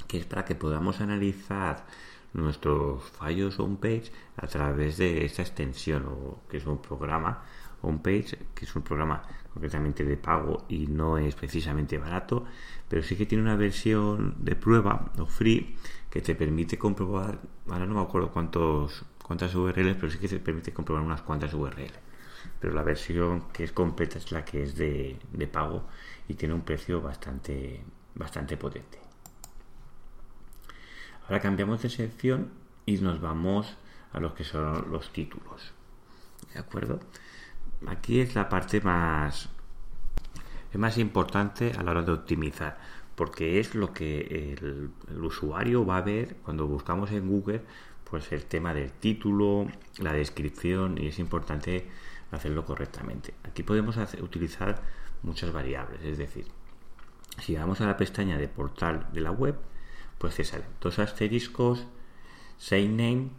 que 0.07 0.19
es 0.19 0.25
para 0.25 0.45
que 0.45 0.55
podamos 0.55 1.01
analizar 1.01 1.85
nuestros 2.31 3.03
fallos 3.03 3.59
on-page 3.59 4.09
a 4.37 4.47
través 4.47 4.95
de 4.97 5.25
esta 5.25 5.41
extensión, 5.41 6.05
o 6.05 6.39
que 6.49 6.57
es 6.57 6.65
un 6.65 6.81
programa 6.81 7.43
on-page, 7.81 8.37
que 8.53 8.65
es 8.65 8.75
un 8.75 8.81
programa 8.81 9.23
concretamente 9.53 10.05
de 10.05 10.17
pago 10.17 10.65
y 10.69 10.87
no 10.87 11.17
es 11.17 11.35
precisamente 11.35 11.97
barato, 11.97 12.45
pero 12.87 13.03
sí 13.03 13.15
que 13.15 13.25
tiene 13.25 13.43
una 13.43 13.55
versión 13.55 14.35
de 14.39 14.55
prueba 14.55 15.11
o 15.17 15.25
free 15.25 15.75
que 16.09 16.21
te 16.21 16.35
permite 16.35 16.77
comprobar, 16.77 17.39
ahora 17.67 17.85
no 17.85 17.95
me 17.95 18.01
acuerdo 18.01 18.31
cuántos, 18.31 19.03
cuántas 19.23 19.53
URLs, 19.55 19.95
pero 19.95 20.09
sí 20.09 20.17
que 20.19 20.27
te 20.27 20.39
permite 20.39 20.73
comprobar 20.73 21.03
unas 21.03 21.21
cuantas 21.21 21.53
URLs. 21.53 21.93
Pero 22.59 22.73
la 22.73 22.83
versión 22.83 23.49
que 23.53 23.63
es 23.63 23.71
completa 23.71 24.17
es 24.17 24.31
la 24.31 24.43
que 24.43 24.63
es 24.63 24.75
de, 24.75 25.17
de 25.31 25.47
pago 25.47 25.85
y 26.27 26.33
tiene 26.33 26.53
un 26.53 26.61
precio 26.61 27.01
bastante, 27.01 27.83
bastante 28.15 28.57
potente. 28.57 28.99
Ahora 31.23 31.39
cambiamos 31.39 31.81
de 31.81 31.89
sección 31.89 32.51
y 32.85 32.97
nos 32.97 33.21
vamos 33.21 33.77
a 34.11 34.19
lo 34.19 34.33
que 34.33 34.43
son 34.43 34.91
los 34.91 35.13
títulos. 35.13 35.71
¿De 36.53 36.59
acuerdo? 36.59 36.99
Aquí 37.87 38.19
es 38.19 38.35
la 38.35 38.49
parte 38.49 38.81
más, 38.81 39.49
es 40.71 40.79
más 40.79 40.97
importante 40.97 41.71
a 41.77 41.83
la 41.83 41.91
hora 41.91 42.01
de 42.03 42.11
optimizar, 42.11 42.77
porque 43.15 43.59
es 43.59 43.75
lo 43.75 43.93
que 43.93 44.53
el, 44.53 44.89
usuario 45.21 45.85
va 45.85 45.97
a 45.97 46.01
ver 46.01 46.37
cuando 46.43 46.67
buscamos 46.67 47.11
en 47.11 47.27
Google, 47.27 47.61
pues 48.09 48.31
el 48.31 48.45
tema 48.45 48.73
del 48.73 48.91
título, 48.91 49.67
la 49.99 50.13
descripción, 50.13 50.97
y 50.97 51.07
es 51.07 51.19
importante 51.19 51.87
hacerlo 52.31 52.65
correctamente. 52.65 53.33
Aquí 53.43 53.63
podemos 53.63 53.97
utilizar 54.21 54.81
muchas 55.23 55.51
variables, 55.53 56.01
es 56.03 56.17
decir, 56.17 56.45
si 57.39 57.55
vamos 57.55 57.81
a 57.81 57.85
la 57.85 57.97
pestaña 57.97 58.37
de 58.37 58.47
portal 58.47 59.07
de 59.13 59.21
la 59.21 59.31
web, 59.31 59.55
pues 60.17 60.35
se 60.35 60.43
salen 60.43 60.67
dos 60.79 60.99
asteriscos, 60.99 61.87
same 62.57 62.89
name, 62.89 63.29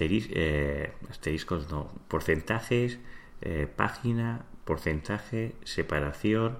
eh, 0.00 0.92
asteriscos 1.08 1.70
no, 1.70 1.90
porcentajes, 2.08 2.98
eh, 3.42 3.66
página, 3.74 4.44
porcentaje, 4.64 5.54
separación 5.64 6.58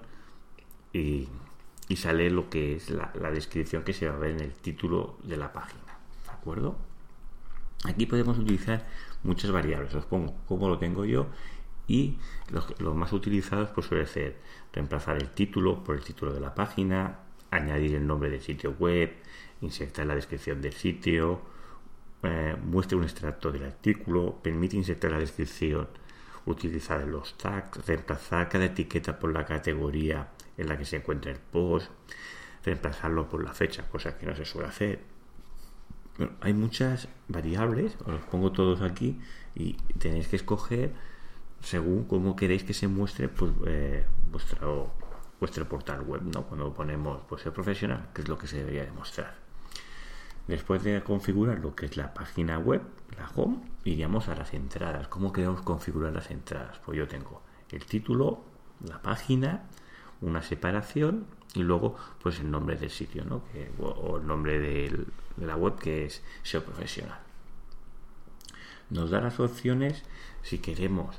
y, 0.93 1.29
sale 1.97 2.31
lo 2.31 2.49
que 2.49 2.77
es 2.77 2.91
la, 2.91 3.11
descripción 3.33 3.83
que 3.83 3.93
se 3.93 4.09
va 4.09 4.15
a 4.15 4.19
ver 4.19 4.31
en 4.31 4.41
el 4.41 4.53
título 4.53 5.19
de 5.25 5.37
la 5.37 5.53
página. 5.53 5.99
¿De 6.25 6.33
acuerdo? 6.33 6.77
Aquí 7.85 8.07
podemos 8.07 8.39
utilizar 8.39 8.87
muchas 9.23 9.51
variables. 9.51 9.95
Os 9.95 10.07
pongo 10.07 10.35
cómo 10.47 10.69
lo 10.69 10.79
tengo 10.79 11.05
yo 11.05 11.27
y 11.87 12.17
los, 12.51 12.95
más 12.95 13.13
utilizados 13.13 13.71
pues 13.71 13.87
suele 13.87 14.07
ser 14.07 14.37
reemplazar 14.73 15.17
el 15.17 15.31
título 15.31 15.83
por 15.83 15.97
el 15.97 16.05
título 16.05 16.33
de 16.33 16.41
la 16.41 16.55
página, 16.55 17.19
añadir 17.51 17.97
el 17.97 18.07
nombre 18.07 18.31
del 18.31 18.41
sitio 18.41 18.77
web, 18.79 19.13
insertar 19.61 20.07
la 20.07 20.15
descripción 20.15 20.63
del 20.63 20.73
sitio, 20.73 21.41
eh, 22.23 22.57
muestre 22.65 22.97
un 22.97 23.03
extracto 23.03 23.51
del 23.51 23.65
artículo, 23.65 24.39
permite 24.43 24.77
insertar 24.77 25.11
la 25.11 25.19
descripción 25.19 25.89
utilizar 26.47 27.07
los 27.07 27.37
tags, 27.37 27.87
reemplazar 27.87 28.49
cada 28.49 28.67
etiqueta 28.67 29.19
por 29.19 29.33
la 29.33 29.45
categoría 29.45 30.29
en 30.57 30.69
la 30.69 30.77
que 30.77 30.85
se 30.85 30.97
encuentra 30.97 31.31
el 31.31 31.39
post, 31.39 31.91
reemplazarlo 32.65 33.29
por 33.29 33.43
la 33.43 33.53
fecha, 33.53 33.89
cosa 33.89 34.17
que 34.19 34.27
no 34.27 34.35
se 34.35 34.45
suele 34.45 34.69
hacer. 34.69 35.01
hay 36.41 36.53
muchas 36.53 37.09
variables, 37.29 37.97
os 38.01 38.09
los 38.09 38.23
pongo 38.25 38.53
todos 38.53 38.83
aquí 38.83 39.19
y 39.55 39.75
tenéis 39.99 40.29
que 40.29 40.37
escoger 40.37 40.93
según 41.61 42.05
cómo 42.05 42.37
queréis 42.37 42.65
que 42.65 42.75
se 42.75 42.89
muestre 42.89 43.29
pues, 43.29 43.53
eh, 43.67 44.05
vuestro, 44.31 44.93
vuestro 45.39 45.69
portal 45.69 46.03
web, 46.03 46.23
¿no? 46.23 46.45
Cuando 46.45 46.73
ponemos 46.75 47.23
pues, 47.29 47.45
el 47.47 47.53
profesional, 47.53 48.09
que 48.15 48.23
es 48.23 48.29
lo 48.29 48.39
que 48.39 48.47
se 48.47 48.59
debería 48.59 48.85
demostrar. 48.85 49.50
Después 50.51 50.83
de 50.83 51.01
configurar 51.05 51.61
lo 51.61 51.77
que 51.77 51.87
es 51.87 51.97
la 51.97 52.13
página 52.13 52.59
web, 52.59 52.83
la 53.17 53.31
home, 53.37 53.59
iríamos 53.85 54.27
a 54.27 54.35
las 54.35 54.53
entradas. 54.53 55.07
¿Cómo 55.07 55.33
queremos 55.33 55.63
configurar 55.63 56.13
las 56.13 56.29
entradas? 56.33 56.81
Pues 56.85 56.99
yo 56.99 57.07
tengo 57.07 57.41
el 57.71 57.85
título, 57.85 58.43
la 58.85 59.01
página, 59.01 59.69
una 60.21 60.43
separación 60.43 61.27
y 61.55 61.63
luego 61.63 61.95
pues 62.21 62.41
el 62.41 62.51
nombre 62.51 62.75
del 62.75 62.91
sitio, 62.91 63.25
¿no? 63.25 63.45
o 63.79 64.17
el 64.17 64.27
nombre 64.27 64.59
de 64.59 65.07
la 65.37 65.55
web 65.55 65.79
que 65.79 66.07
es 66.07 66.21
SEO 66.43 66.65
profesional. 66.65 67.21
Nos 68.91 69.11
da 69.11 69.21
las 69.21 69.39
opciones 69.39 70.03
si 70.43 70.59
queremos 70.59 71.17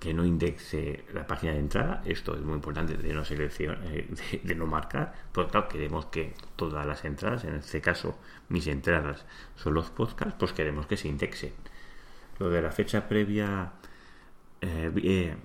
que, 0.00 0.14
no 0.14 0.24
indexe 0.24 1.04
la 1.12 1.26
página 1.26 1.52
de 1.52 1.58
entrada. 1.60 2.02
Esto 2.04 2.34
es 2.34 2.42
muy 2.42 2.54
importante 2.54 2.96
de 2.96 3.12
no 3.12 3.24
seleccionar, 3.24 3.80
eh, 3.84 4.08
de, 4.42 4.54
no 4.54 4.66
marcar. 4.66 5.14
Por 5.32 5.48
tanto, 5.48 5.68
queremos 5.68 6.06
que 6.06 6.34
todas 6.56 6.86
las 6.86 7.04
entradas, 7.04 7.44
en 7.44 7.54
este 7.54 7.80
caso 7.80 8.18
mis 8.48 8.66
entradas 8.66 9.24
son 9.56 9.74
los 9.74 9.90
podcasts, 9.90 10.36
pues 10.38 10.52
queremos 10.52 10.86
que 10.86 10.96
se 10.96 11.08
indexen. 11.08 11.52
Lo 12.38 12.50
de 12.50 12.62
la 12.62 12.70
fecha 12.70 13.08
previa, 13.08 13.72
eh, 14.60 14.92
eh 14.96 15.36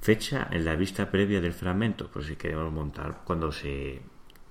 fecha 0.00 0.48
en 0.50 0.64
la 0.64 0.76
vista 0.76 1.10
previa 1.10 1.40
del 1.40 1.52
fragmento, 1.52 2.08
pues 2.12 2.26
si 2.26 2.36
queremos 2.36 2.72
montar 2.72 3.22
cuando 3.24 3.50
se, 3.50 4.02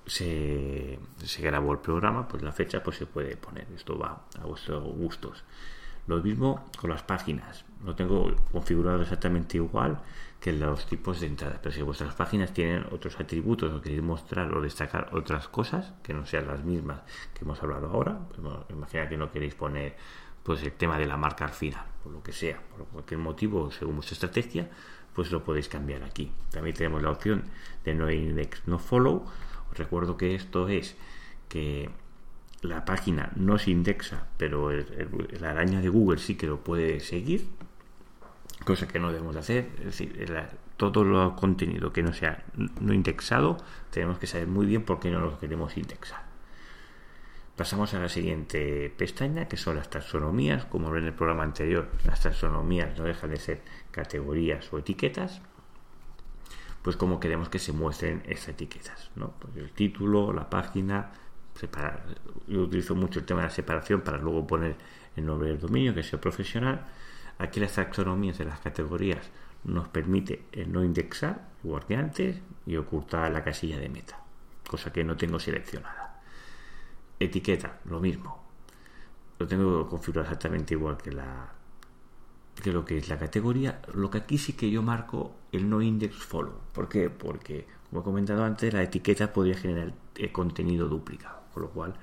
se, 0.05 0.99
se 1.23 1.41
grabó 1.41 1.71
el 1.71 1.79
programa, 1.79 2.27
pues 2.27 2.43
la 2.43 2.51
fecha 2.51 2.83
pues 2.83 2.97
se 2.97 3.05
puede 3.05 3.37
poner. 3.37 3.67
Esto 3.75 3.97
va 3.97 4.25
a 4.39 4.45
vuestros 4.45 4.83
gustos. 4.83 5.43
Lo 6.07 6.21
mismo 6.21 6.65
con 6.79 6.89
las 6.89 7.03
páginas. 7.03 7.65
Lo 7.83 7.95
tengo 7.95 8.35
configurado 8.51 9.01
exactamente 9.01 9.57
igual 9.57 9.99
que 10.39 10.53
los 10.53 10.85
tipos 10.85 11.19
de 11.19 11.27
entrada. 11.27 11.59
Pero 11.61 11.73
si 11.73 11.81
vuestras 11.81 12.13
páginas 12.13 12.53
tienen 12.53 12.85
otros 12.91 13.19
atributos 13.19 13.73
o 13.73 13.81
queréis 13.81 14.03
mostrar 14.03 14.53
o 14.55 14.61
destacar 14.61 15.09
otras 15.13 15.47
cosas 15.47 15.93
que 16.03 16.13
no 16.13 16.25
sean 16.25 16.47
las 16.47 16.63
mismas 16.63 17.01
que 17.33 17.43
hemos 17.43 17.61
hablado 17.63 17.87
ahora, 17.87 18.19
pues, 18.29 18.39
imagina 18.69 19.09
que 19.09 19.17
no 19.17 19.31
queréis 19.31 19.55
poner 19.55 19.95
pues 20.43 20.61
el 20.61 20.73
tema 20.73 20.99
de 20.99 21.07
la 21.07 21.17
marca 21.17 21.45
al 21.45 21.53
final, 21.53 21.83
por 22.03 22.11
lo 22.11 22.21
que 22.21 22.31
sea, 22.31 22.61
por 22.61 22.85
cualquier 22.85 23.19
motivo, 23.19 23.71
según 23.71 23.95
vuestra 23.95 24.13
estrategia, 24.13 24.69
pues 25.15 25.31
lo 25.31 25.43
podéis 25.43 25.67
cambiar 25.67 26.03
aquí. 26.03 26.31
También 26.51 26.75
tenemos 26.75 27.01
la 27.01 27.09
opción 27.09 27.45
de 27.83 27.95
no 27.95 28.11
index, 28.11 28.61
no 28.67 28.77
follow. 28.77 29.25
Os 29.71 29.77
recuerdo 29.77 30.17
que 30.17 30.35
esto 30.35 30.67
es 30.67 30.95
que 31.49 31.89
la 32.65 32.85
página 32.85 33.31
no 33.35 33.57
se 33.57 33.71
indexa, 33.71 34.27
pero 34.37 34.71
la 34.71 35.51
araña 35.51 35.81
de 35.81 35.89
Google 35.89 36.17
sí 36.17 36.35
que 36.35 36.47
lo 36.47 36.61
puede 36.61 36.99
seguir, 36.99 37.47
cosa 38.65 38.87
que 38.87 38.99
no 38.99 39.11
debemos 39.11 39.35
hacer. 39.35 39.69
Es 39.79 39.85
decir, 39.85 40.27
todo 40.77 41.03
lo 41.03 41.35
contenido 41.35 41.93
que 41.93 42.03
no 42.03 42.13
sea 42.13 42.43
no 42.79 42.93
indexado, 42.93 43.57
tenemos 43.91 44.19
que 44.19 44.27
saber 44.27 44.47
muy 44.47 44.65
bien 44.65 44.83
por 44.83 44.99
qué 44.99 45.11
no 45.11 45.19
lo 45.19 45.39
queremos 45.39 45.77
indexar. 45.77 46.25
Pasamos 47.55 47.93
a 47.93 47.99
la 47.99 48.09
siguiente 48.09 48.93
pestaña, 48.97 49.47
que 49.47 49.55
son 49.55 49.77
las 49.77 49.89
taxonomías. 49.89 50.65
Como 50.65 50.91
ven 50.91 51.03
en 51.03 51.07
el 51.07 51.13
programa 51.13 51.43
anterior, 51.43 51.87
las 52.03 52.21
taxonomías 52.21 52.97
no 52.97 53.05
dejan 53.05 53.29
de 53.29 53.37
ser 53.37 53.61
categorías 53.91 54.73
o 54.73 54.79
etiquetas. 54.79 55.41
Pues 56.81 56.97
como 56.97 57.21
queremos 57.21 57.47
que 57.47 57.59
se 57.59 57.71
muestren 57.71 58.23
estas 58.27 58.49
etiquetas, 58.49 59.09
¿no? 59.15 59.31
Pues 59.39 59.55
el 59.55 59.71
título, 59.71 60.33
la 60.33 60.49
página, 60.49 61.13
yo 62.47 62.61
utilizo 62.61 62.95
mucho 62.95 63.19
el 63.19 63.25
tema 63.25 63.41
de 63.41 63.47
la 63.47 63.53
separación 63.53 64.01
para 64.01 64.17
luego 64.17 64.45
poner 64.45 64.75
el 65.15 65.25
nombre 65.25 65.49
del 65.49 65.59
dominio, 65.59 65.93
que 65.93 66.03
sea 66.03 66.19
profesional. 66.19 66.85
Aquí 67.37 67.59
las 67.59 67.73
taxonomías 67.73 68.37
de 68.37 68.45
las 68.45 68.59
categorías 68.59 69.29
nos 69.63 69.87
permite 69.87 70.45
no 70.67 70.83
indexar, 70.83 71.49
igual 71.63 71.85
que 71.85 71.95
antes, 71.95 72.41
y 72.65 72.75
ocultar 72.75 73.31
la 73.31 73.43
casilla 73.43 73.79
de 73.79 73.89
meta, 73.89 74.19
cosa 74.67 74.91
que 74.91 75.03
no 75.03 75.17
tengo 75.17 75.39
seleccionada. 75.39 76.21
Etiqueta, 77.19 77.79
lo 77.85 77.99
mismo. 77.99 78.43
Lo 79.39 79.47
tengo 79.47 79.87
configurado 79.87 80.25
exactamente 80.25 80.73
igual 80.73 80.97
que 80.97 81.11
la 81.11 81.51
que 82.61 82.71
lo 82.71 82.85
que 82.85 82.97
es 82.97 83.09
la 83.09 83.17
categoría, 83.17 83.81
lo 83.93 84.09
que 84.09 84.19
aquí 84.19 84.37
sí 84.37 84.53
que 84.53 84.71
yo 84.71 84.81
marco 84.81 85.35
el 85.51 85.69
no 85.69 85.81
index 85.81 86.15
follow. 86.15 86.57
¿Por 86.71 86.87
qué? 86.87 87.09
Porque, 87.09 87.67
como 87.89 88.01
he 88.01 88.03
comentado 88.05 88.45
antes, 88.45 88.73
la 88.73 88.81
etiqueta 88.81 89.33
podría 89.33 89.57
generar 89.57 89.93
contenido 90.31 90.87
duplicado. 90.87 91.44
Con 91.55 91.63
lo 91.63 91.69
cual, 91.69 91.93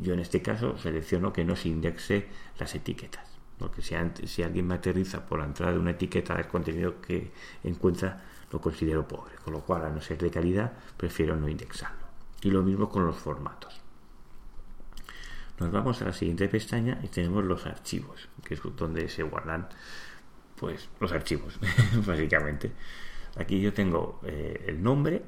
yo 0.00 0.14
en 0.14 0.20
este 0.20 0.42
caso 0.42 0.78
selecciono 0.78 1.32
que 1.32 1.44
no 1.44 1.56
se 1.56 1.68
indexe 1.68 2.28
las 2.56 2.72
etiquetas. 2.76 3.26
Porque 3.58 3.82
si, 3.82 3.96
si 4.28 4.44
alguien 4.44 4.68
me 4.68 4.76
aterriza 4.76 5.26
por 5.26 5.40
la 5.40 5.44
entrada 5.44 5.72
de 5.72 5.80
una 5.80 5.90
etiqueta 5.90 6.36
del 6.36 6.46
contenido 6.46 7.00
que 7.00 7.32
encuentra, 7.64 8.22
lo 8.52 8.60
considero 8.60 9.08
pobre. 9.08 9.34
Con 9.44 9.54
lo 9.54 9.60
cual, 9.62 9.84
a 9.84 9.90
no 9.90 10.00
ser 10.00 10.18
de 10.18 10.30
calidad, 10.30 10.72
prefiero 10.96 11.34
no 11.34 11.48
indexarlo. 11.48 12.06
Y 12.42 12.52
lo 12.52 12.62
mismo 12.62 12.88
con 12.88 13.04
los 13.04 13.16
formatos. 13.16 13.80
Nos 15.58 15.72
vamos 15.72 16.00
a 16.00 16.04
la 16.04 16.12
siguiente 16.12 16.48
pestaña 16.48 17.00
y 17.02 17.08
tenemos 17.08 17.44
los 17.44 17.66
archivos, 17.66 18.28
que 18.44 18.54
es 18.54 18.60
donde 18.76 19.08
se 19.08 19.24
guardan 19.24 19.68
pues 20.54 20.88
los 21.00 21.10
archivos, 21.10 21.58
básicamente. 22.06 22.70
Aquí 23.34 23.60
yo 23.60 23.72
tengo 23.72 24.20
eh, 24.22 24.64
el 24.68 24.80
nombre, 24.80 25.24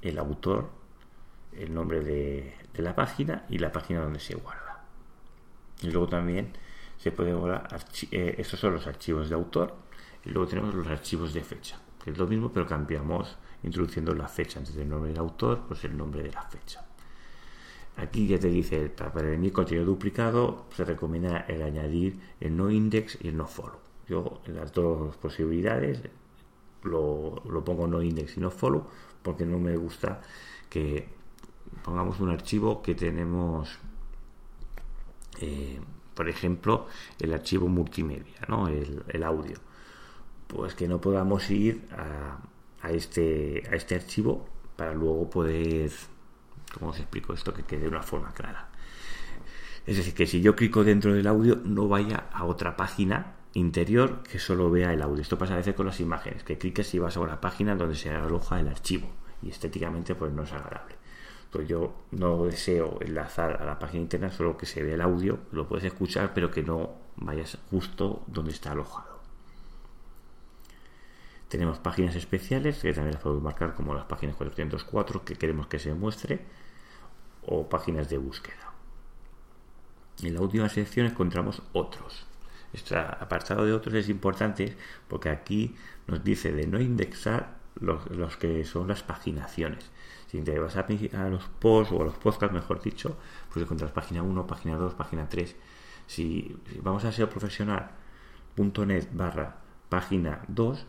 el 0.00 0.18
autor, 0.18 0.79
el 1.52 1.74
nombre 1.74 2.00
de, 2.00 2.54
la 2.74 2.94
página 2.94 3.44
y 3.48 3.58
la 3.58 3.72
página 3.72 4.00
donde 4.00 4.20
se 4.20 4.34
guarda. 4.34 4.84
Y 5.82 5.90
luego 5.90 6.08
también 6.08 6.52
se 6.96 7.12
puede 7.12 7.34
guardar, 7.34 7.68
eh, 8.10 8.34
estos 8.38 8.60
son 8.60 8.74
los 8.74 8.86
archivos 8.86 9.28
de 9.28 9.34
autor 9.34 9.74
y 10.24 10.30
luego 10.30 10.48
tenemos 10.48 10.74
los 10.74 10.86
archivos 10.86 11.34
de 11.34 11.42
fecha, 11.42 11.78
que 12.02 12.10
es 12.10 12.18
lo 12.18 12.26
mismo 12.26 12.50
pero 12.52 12.66
cambiamos 12.66 13.36
introduciendo 13.62 14.14
la 14.14 14.28
fecha 14.28 14.58
antes 14.58 14.74
del 14.74 14.88
nombre 14.88 15.10
del 15.10 15.18
autor, 15.18 15.64
pues 15.68 15.84
el 15.84 15.96
nombre 15.96 16.22
de 16.22 16.32
la 16.32 16.42
fecha. 16.42 16.84
Aquí 17.96 18.26
ya 18.26 18.38
te 18.38 18.48
dice, 18.48 18.88
para 18.88 19.12
prevenir 19.12 19.52
contenido 19.52 19.84
duplicado, 19.84 20.66
se 20.74 20.84
recomienda 20.84 21.40
el 21.48 21.60
añadir 21.62 22.18
el 22.40 22.56
no 22.56 22.70
index 22.70 23.18
y 23.20 23.28
el 23.28 23.36
no 23.36 23.46
follow. 23.46 23.78
Yo 24.08 24.40
en 24.46 24.56
las 24.56 24.72
dos 24.72 25.16
posibilidades 25.16 26.00
lo, 26.82 27.42
lo 27.44 27.64
pongo 27.64 27.86
no 27.86 28.02
index 28.02 28.36
y 28.36 28.40
no 28.40 28.50
follow 28.50 28.86
porque 29.22 29.44
no 29.44 29.58
me 29.58 29.76
gusta 29.76 30.22
que 30.70 31.19
pongamos 31.82 32.20
un 32.20 32.30
archivo 32.30 32.82
que 32.82 32.94
tenemos, 32.94 33.78
eh, 35.40 35.80
por 36.14 36.28
ejemplo, 36.28 36.86
el 37.18 37.32
archivo 37.32 37.68
multimedia, 37.68 38.40
¿no? 38.48 38.68
el, 38.68 39.22
audio. 39.22 39.58
Pues 40.46 40.74
que 40.74 40.88
no 40.88 41.00
podamos 41.00 41.48
ir 41.50 41.86
a, 41.92 42.90
este, 42.90 43.62
a 43.70 43.76
este 43.76 43.94
archivo 43.94 44.48
para 44.76 44.94
luego 44.94 45.30
poder, 45.30 45.90
¿cómo 46.74 46.90
os 46.90 46.98
explico 46.98 47.32
esto? 47.32 47.54
Que 47.54 47.62
quede 47.62 47.82
de 47.82 47.88
una 47.88 48.02
forma 48.02 48.32
clara. 48.32 48.68
Es 49.86 49.96
decir, 49.96 50.14
que 50.14 50.26
si 50.26 50.40
yo 50.40 50.54
clico 50.56 50.84
dentro 50.84 51.14
del 51.14 51.26
audio, 51.26 51.56
no 51.64 51.88
vaya 51.88 52.26
a 52.32 52.44
otra 52.44 52.76
página 52.76 53.36
interior 53.54 54.22
que 54.22 54.38
solo 54.38 54.70
vea 54.70 54.92
el 54.92 55.02
audio. 55.02 55.22
Esto 55.22 55.38
pasa 55.38 55.54
a 55.54 55.56
veces 55.56 55.74
con 55.74 55.86
las 55.86 56.00
imágenes, 56.00 56.44
que 56.44 56.58
cliques 56.58 56.94
y 56.94 56.98
vas 56.98 57.16
a 57.16 57.20
una 57.20 57.40
página 57.40 57.74
donde 57.74 57.96
se 57.96 58.10
aloja 58.10 58.60
el 58.60 58.68
archivo 58.68 59.08
y 59.42 59.50
estéticamente 59.50 60.14
pues 60.14 60.32
no 60.32 60.42
es 60.42 60.52
agradable 60.52 60.99
pues 61.50 61.66
yo 61.66 61.92
no 62.12 62.44
deseo 62.44 62.98
enlazar 63.00 63.60
a 63.60 63.64
la 63.64 63.78
página 63.78 64.02
interna, 64.02 64.30
solo 64.30 64.56
que 64.56 64.66
se 64.66 64.82
vea 64.82 64.94
el 64.94 65.00
audio, 65.00 65.40
lo 65.52 65.66
puedes 65.68 65.84
escuchar, 65.84 66.32
pero 66.32 66.50
que 66.50 66.62
no 66.62 66.94
vayas 67.16 67.58
justo 67.70 68.22
donde 68.28 68.52
está 68.52 68.72
alojado. 68.72 69.20
Tenemos 71.48 71.80
páginas 71.80 72.14
especiales 72.14 72.78
que 72.78 72.92
también 72.92 73.14
las 73.14 73.22
podemos 73.22 73.42
marcar 73.42 73.74
como 73.74 73.94
las 73.94 74.04
páginas 74.04 74.36
404 74.36 75.24
que 75.24 75.34
queremos 75.34 75.66
que 75.66 75.80
se 75.80 75.92
muestre 75.92 76.44
o 77.42 77.68
páginas 77.68 78.08
de 78.08 78.18
búsqueda. 78.18 78.72
En 80.22 80.34
la 80.34 80.40
última 80.40 80.68
sección 80.68 81.06
encontramos 81.06 81.62
otros. 81.72 82.26
Este 82.72 82.96
apartado 82.96 83.64
de 83.64 83.72
otros 83.72 83.94
es 83.94 84.08
importante 84.08 84.76
porque 85.08 85.30
aquí 85.30 85.74
nos 86.06 86.22
dice 86.22 86.52
de 86.52 86.68
no 86.68 86.80
indexar 86.80 87.58
los 87.74 88.36
que 88.36 88.64
son 88.64 88.86
las 88.86 89.02
paginaciones 89.02 89.90
si 90.30 90.40
te 90.42 90.56
vas 90.60 90.76
a, 90.76 90.86
los 91.28 91.44
posts 91.58 91.92
o 91.92 92.02
a 92.02 92.04
los 92.04 92.14
podcasts, 92.14 92.54
mejor 92.54 92.80
dicho, 92.80 93.16
pues 93.52 93.64
encuentras 93.64 93.90
página 93.90 94.22
1, 94.22 94.46
página 94.46 94.76
2, 94.76 94.94
página 94.94 95.28
3. 95.28 95.56
Si, 96.06 96.56
vamos 96.82 97.04
a 97.04 97.10
ser 97.10 97.28
profesional.net 97.28 99.08
barra 99.12 99.56
página 99.88 100.44
2 100.46 100.86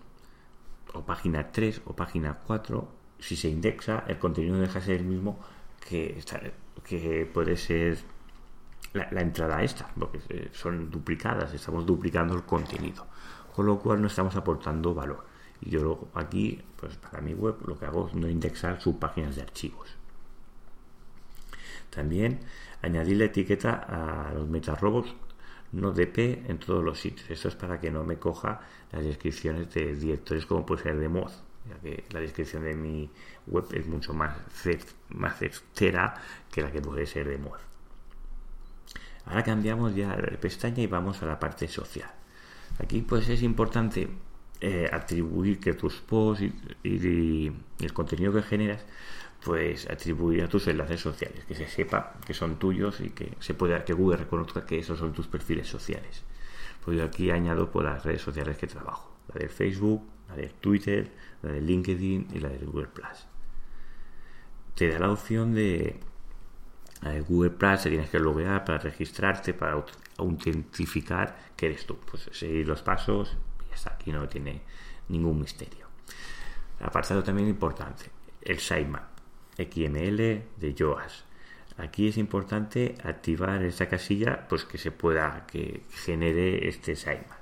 o 0.94 1.02
página 1.02 1.52
3 1.52 1.82
o 1.86 1.96
página 1.96 2.36
4, 2.46 2.88
si 3.18 3.36
se 3.36 3.50
indexa, 3.50 4.04
el 4.08 4.20
contenido 4.20 4.60
deja 4.60 4.80
de 4.80 4.86
ser 4.86 4.96
el 4.98 5.06
mismo 5.06 5.40
que, 5.90 6.24
que 6.84 7.26
puede 7.26 7.58
ser 7.58 7.98
la, 8.94 9.22
entrada 9.22 9.64
esta, 9.64 9.88
porque 9.98 10.50
son 10.54 10.92
duplicadas, 10.92 11.52
estamos 11.56 11.84
duplicando 11.88 12.36
el 12.36 12.44
contenido, 12.44 13.08
con 13.56 13.66
lo 13.66 13.80
cual 13.80 14.02
no 14.02 14.08
estamos 14.08 14.36
aportando 14.36 14.94
valor. 14.94 15.31
Y 15.62 15.70
yo 15.70 16.10
aquí, 16.14 16.62
pues 16.76 16.96
para 16.98 17.22
mi 17.22 17.34
web, 17.34 17.56
lo 17.66 17.78
que 17.78 17.86
hago 17.86 18.08
es 18.08 18.16
no 18.16 18.28
indexar 18.28 18.82
sus 18.82 18.96
páginas 18.96 19.36
de 19.36 19.44
archivos. 19.44 19.90
También 21.90 22.40
añadir 22.82 23.18
la 23.18 23.26
etiqueta 23.26 23.74
a 23.74 24.34
los 24.34 24.48
metarrobots 24.48 25.14
no 25.74 25.92
DP 25.92 26.50
en 26.50 26.58
todos 26.58 26.84
los 26.84 27.00
sitios. 27.00 27.30
Esto 27.30 27.48
es 27.48 27.56
para 27.56 27.80
que 27.80 27.92
no 27.92 28.04
me 28.04 28.18
coja 28.18 28.62
las 28.92 29.04
descripciones 29.04 29.74
de 29.74 29.96
directores 29.96 30.46
como 30.46 30.66
puede 30.66 30.84
ser 30.84 30.98
de 30.98 31.10
Moz, 31.10 31.44
ya 31.68 31.80
que 31.80 32.06
la 32.12 32.20
descripción 32.20 32.64
de 32.64 32.76
mi 32.76 33.10
web 33.48 33.66
es 33.72 33.88
mucho 33.88 34.14
más, 34.14 34.38
más 35.10 35.38
certera 35.38 36.16
que 36.52 36.62
la 36.62 36.72
que 36.72 36.82
puede 36.82 37.06
ser 37.06 37.28
de 37.28 37.38
Moz. 37.38 37.62
Ahora 39.26 39.44
cambiamos 39.44 39.96
ya 39.96 40.16
de 40.16 40.38
pestaña 40.38 40.82
y 40.82 40.88
vamos 40.88 41.22
a 41.22 41.26
la 41.26 41.40
parte 41.40 41.68
social. 41.68 42.12
Aquí 42.80 43.02
pues 43.02 43.30
es 43.30 43.44
importante 43.44 44.10
eh, 44.64 44.88
atribuir 44.92 45.60
que 45.60 45.74
tus 45.74 46.02
posts 46.02 46.44
y, 46.84 47.52
el 47.80 47.94
contenido 47.94 48.32
que 48.32 48.44
generas 48.44 48.86
pues 49.44 49.90
atribuir 49.90 50.44
a 50.44 50.48
tus 50.48 50.68
enlaces 50.68 51.02
sociales, 51.02 51.44
que 51.46 51.56
se 51.56 51.68
sepa 51.68 52.14
que 52.28 52.36
son 52.36 52.60
tuyos 52.60 53.02
y 53.02 53.10
que 53.10 53.34
se 53.40 53.56
pueda, 53.56 53.84
que 53.84 53.94
Google 53.94 54.18
reconozca 54.18 54.64
que 54.64 54.78
esos 54.78 55.00
son 55.00 55.14
tus 55.14 55.26
perfiles 55.26 55.68
sociales. 55.68 56.24
Pues 56.86 56.96
yo 56.96 57.04
aquí 57.04 57.32
añado 57.32 57.72
por 57.72 57.86
las 57.86 58.04
redes 58.04 58.22
sociales 58.22 58.56
que 58.56 58.68
trabajo, 58.68 59.12
la 59.34 59.40
de 59.40 59.50
Facebook, 59.50 60.04
la 60.30 60.36
de 60.36 60.50
Twitter, 60.50 61.12
la 61.42 61.54
de 61.54 61.62
LinkedIn 61.62 62.28
y 62.36 62.40
la 62.40 62.50
de 62.50 62.60
Google 62.60 62.90
Plus. 62.90 63.26
Te 64.76 64.90
da 64.90 65.00
la 65.00 65.12
opción 65.12 65.56
de 65.56 66.00
Google 67.28 67.50
Plus, 67.50 67.82
tienes 67.82 68.12
que 68.12 68.20
loguear 68.20 68.64
para 68.64 68.78
registrarte, 68.78 69.56
para 69.56 69.84
autentificar 70.18 71.36
que 71.56 71.66
eres 71.66 71.88
tú. 71.88 71.98
Pues 71.98 72.30
seguir 72.32 72.68
los 72.68 72.84
pasos 72.84 73.38
aquí 73.88 74.12
no 74.12 74.28
tiene 74.28 74.62
ningún 75.10 75.40
misterio. 75.40 75.88
Apartado 76.80 77.24
también 77.24 77.48
importante, 77.48 78.06
el 78.42 78.60
sitemap, 78.60 79.04
XML 79.58 80.44
de 80.58 80.74
Yoast. 80.74 81.26
Aquí 81.78 82.08
es 82.08 82.18
importante 82.18 82.96
activar 83.04 83.64
esta 83.64 83.88
casilla, 83.88 84.48
pues 84.48 84.66
que 84.66 84.78
se 84.78 84.92
pueda, 84.92 85.46
que 85.48 85.84
genere 85.92 86.68
este 86.68 86.96
sitemap. 86.96 87.40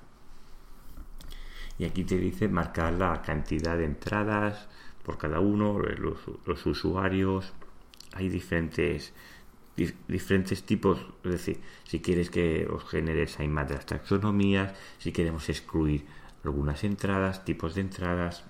Y 1.78 1.86
aquí 1.86 2.04
te 2.04 2.18
dice 2.18 2.50
marcar 2.50 2.94
la 2.94 3.22
cantidad 3.22 3.78
de 3.78 3.86
entradas 3.86 4.68
por 5.04 5.18
cada 5.18 5.40
uno, 5.40 5.80
los, 5.80 6.20
los 6.46 6.66
usuarios. 6.66 7.54
Hay 8.14 8.28
diferentes 8.28 9.14
diferentes 10.08 10.64
tipos, 10.64 11.00
es 11.24 11.32
decir, 11.32 11.62
si 11.86 12.02
quieres 12.02 12.30
que 12.30 12.68
os 12.70 12.84
genere 12.84 13.24
esa 13.24 13.44
imagen 13.44 13.70
de 13.70 13.76
las 13.76 13.86
taxonomías, 13.86 14.74
si 14.98 15.12
queremos 15.12 15.48
excluir 15.48 16.06
algunas 16.44 16.84
entradas, 16.84 17.46
tipos 17.46 17.76
de 17.76 17.82
entradas, 17.82 18.44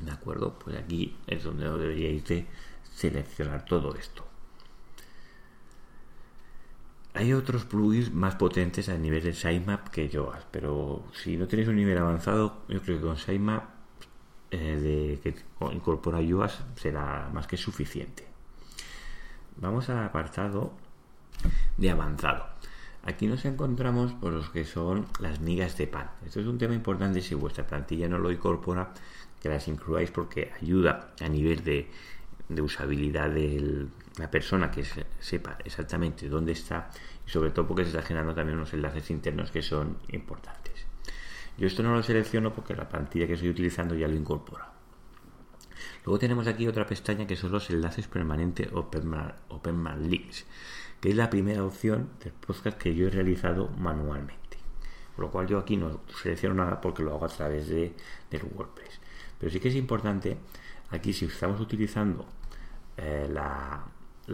¿de 0.00 0.10
acuerdo? 0.10 0.58
Pues 0.58 0.76
aquí 0.76 1.16
es 1.26 1.44
donde 1.44 1.68
deberíais 1.68 2.24
de 2.26 2.46
seleccionar 2.94 3.64
todo 3.64 3.94
esto. 3.94 4.26
Hay 7.14 7.34
otros 7.34 7.66
plugins 7.66 8.12
más 8.12 8.36
potentes 8.36 8.88
a 8.88 8.96
nivel 8.96 9.22
de 9.22 9.34
sitemap 9.34 9.88
que 9.88 10.08
Yoast, 10.08 10.46
pero 10.50 11.04
si 11.12 11.36
no 11.36 11.46
tenéis 11.46 11.68
un 11.68 11.76
nivel 11.76 11.98
avanzado, 11.98 12.62
yo 12.68 12.80
creo 12.80 12.98
que 12.98 13.06
con 13.06 13.18
sitemap 13.18 13.64
eh, 14.50 15.18
de, 15.22 15.32
que 15.32 15.34
incorpora 15.74 16.22
Yoast 16.22 16.60
será 16.76 17.28
más 17.32 17.46
que 17.46 17.58
suficiente. 17.58 18.26
Vamos 19.56 19.90
al 19.90 20.04
apartado 20.04 20.72
de 21.76 21.90
avanzado. 21.90 22.46
Aquí 23.04 23.26
nos 23.26 23.44
encontramos 23.44 24.12
por 24.12 24.32
los 24.32 24.50
que 24.50 24.64
son 24.64 25.06
las 25.18 25.40
migas 25.40 25.76
de 25.76 25.88
pan. 25.88 26.10
Esto 26.24 26.40
es 26.40 26.46
un 26.46 26.56
tema 26.56 26.74
importante 26.74 27.20
si 27.20 27.34
vuestra 27.34 27.66
plantilla 27.66 28.08
no 28.08 28.18
lo 28.18 28.30
incorpora, 28.30 28.92
que 29.40 29.48
las 29.48 29.66
incluáis 29.66 30.12
porque 30.12 30.52
ayuda 30.60 31.12
a 31.20 31.28
nivel 31.28 31.64
de, 31.64 31.90
usabilidad 32.60 33.30
de 33.30 33.88
la 34.18 34.30
persona 34.30 34.70
que 34.70 34.84
sepa 35.18 35.58
exactamente 35.64 36.28
dónde 36.28 36.52
está 36.52 36.90
y 37.26 37.30
sobre 37.30 37.50
todo 37.50 37.66
porque 37.66 37.82
se 37.82 37.88
está 37.88 38.02
generando 38.02 38.34
también 38.34 38.58
unos 38.58 38.72
enlaces 38.72 39.10
internos 39.10 39.50
que 39.50 39.62
son 39.62 39.98
importantes. 40.10 40.86
Yo 41.58 41.66
esto 41.66 41.82
no 41.82 41.94
lo 41.94 42.02
selecciono 42.04 42.52
porque 42.54 42.76
la 42.76 42.88
plantilla 42.88 43.26
que 43.26 43.32
estoy 43.32 43.50
utilizando 43.50 43.96
ya 43.96 44.06
lo 44.06 44.14
incorpora. 44.14 44.81
Luego 46.04 46.18
tenemos 46.18 46.46
aquí 46.46 46.66
otra 46.66 46.86
pestaña 46.86 47.26
que 47.26 47.36
son 47.36 47.52
los 47.52 47.70
enlaces 47.70 48.08
permanentes 48.08 48.68
Open 48.72 50.10
Links, 50.10 50.46
que 51.00 51.10
es 51.10 51.16
la 51.16 51.30
primera 51.30 51.64
opción 51.64 52.10
del 52.22 52.32
podcast 52.32 52.78
que 52.78 52.94
yo 52.94 53.06
he 53.06 53.10
realizado 53.10 53.68
manualmente. 53.68 54.58
Por 55.14 55.26
lo 55.26 55.30
cual 55.30 55.46
yo 55.46 55.58
aquí 55.58 55.76
no 55.76 56.00
selecciono 56.22 56.54
nada 56.54 56.80
porque 56.80 57.02
lo 57.02 57.14
hago 57.14 57.26
a 57.26 57.28
través 57.28 57.68
de, 57.68 57.94
del 58.30 58.42
WordPress. 58.44 59.00
Pero 59.38 59.52
sí 59.52 59.60
que 59.60 59.68
es 59.68 59.74
importante, 59.74 60.38
aquí 60.90 61.12
si 61.12 61.26
estamos 61.26 61.60
utilizando 61.60 62.26
eh, 62.96 63.28
la, 63.30 63.84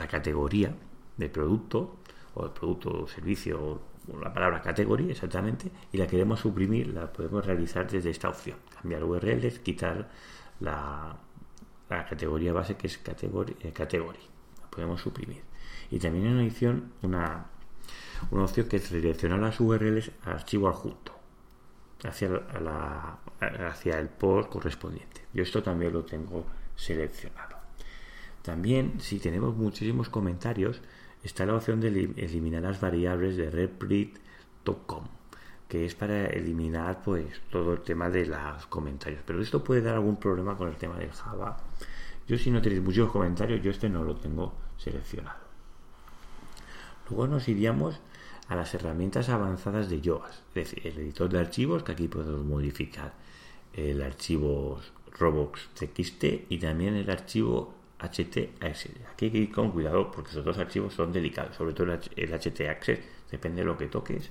categoría 0.08 0.74
de 1.16 1.28
producto, 1.28 1.96
o 2.34 2.44
de 2.44 2.50
producto 2.50 3.02
o 3.02 3.08
servicio, 3.08 3.80
o 4.12 4.20
la 4.20 4.32
palabra 4.32 4.62
categoría 4.62 5.12
exactamente, 5.12 5.70
y 5.92 5.98
la 5.98 6.06
queremos 6.06 6.40
suprimir, 6.40 6.88
la 6.88 7.12
podemos 7.12 7.44
realizar 7.44 7.90
desde 7.90 8.10
esta 8.10 8.28
opción. 8.28 8.58
Cambiar 8.80 9.04
URLs, 9.04 9.58
quitar 9.58 10.08
la, 10.60 11.16
la 11.88 12.06
categoría 12.06 12.52
base 12.52 12.76
que 12.76 12.86
es 12.86 12.96
eh, 12.96 13.72
category. 13.72 14.20
La 14.60 14.70
podemos 14.70 15.00
suprimir. 15.00 15.42
Y 15.90 15.98
también 15.98 16.26
en 16.26 16.32
una 16.34 16.46
opción, 16.46 16.92
una, 17.02 17.46
una 18.30 18.44
opción 18.44 18.68
que 18.68 18.76
es 18.76 18.90
las 18.92 19.60
URLs 19.60 20.10
al 20.24 20.32
archivo 20.34 20.68
adjunto 20.68 21.18
hacia, 22.04 22.28
la, 22.28 23.18
hacia 23.40 23.98
el 23.98 24.08
post 24.08 24.50
correspondiente. 24.50 25.22
Yo 25.32 25.42
esto 25.42 25.62
también 25.62 25.92
lo 25.92 26.04
tengo 26.04 26.44
seleccionado. 26.76 27.56
También, 28.42 29.00
si 29.00 29.18
tenemos 29.18 29.56
muchísimos 29.56 30.08
comentarios, 30.08 30.80
está 31.22 31.44
la 31.44 31.54
opción 31.54 31.80
de 31.80 31.88
eliminar 31.88 32.62
las 32.62 32.80
variables 32.80 33.36
de 33.36 33.50
reprint.com 33.50 35.17
que 35.68 35.84
es 35.84 35.94
para 35.94 36.26
eliminar 36.26 37.02
pues 37.04 37.26
todo 37.50 37.74
el 37.74 37.80
tema 37.80 38.08
de 38.08 38.26
los 38.26 38.66
comentarios. 38.66 39.20
Pero 39.26 39.42
esto 39.42 39.62
puede 39.62 39.82
dar 39.82 39.94
algún 39.94 40.16
problema 40.16 40.56
con 40.56 40.68
el 40.68 40.76
tema 40.76 40.96
del 40.96 41.12
Java. 41.12 41.58
Yo 42.26 42.38
si 42.38 42.50
no 42.50 42.62
tenéis 42.62 42.82
muchos 42.82 43.10
comentarios, 43.10 43.62
yo 43.62 43.70
este 43.70 43.88
no 43.88 44.02
lo 44.02 44.16
tengo 44.16 44.54
seleccionado. 44.78 45.38
Luego 47.08 47.26
nos 47.26 47.48
iríamos 47.48 48.00
a 48.48 48.56
las 48.56 48.72
herramientas 48.74 49.28
avanzadas 49.28 49.90
de 49.90 50.00
Yoast, 50.00 50.40
es 50.54 50.54
decir, 50.54 50.86
el 50.86 50.98
editor 50.98 51.28
de 51.28 51.38
archivos, 51.38 51.82
que 51.82 51.92
aquí 51.92 52.08
podemos 52.08 52.44
modificar 52.44 53.12
el 53.74 54.02
archivo 54.02 54.80
robots.txt 55.18 56.24
y 56.48 56.58
también 56.58 56.94
el 56.94 57.10
archivo 57.10 57.74
htaccess. 57.98 58.88
Aquí 59.12 59.26
hay 59.26 59.30
que 59.30 59.38
ir 59.38 59.52
con 59.52 59.70
cuidado 59.70 60.10
porque 60.10 60.30
esos 60.30 60.44
dos 60.44 60.56
archivos 60.58 60.94
son 60.94 61.12
delicados, 61.12 61.56
sobre 61.56 61.74
todo 61.74 61.92
el 61.92 62.28
htaccess, 62.28 63.00
depende 63.30 63.60
de 63.62 63.66
lo 63.66 63.76
que 63.76 63.86
toques, 63.86 64.30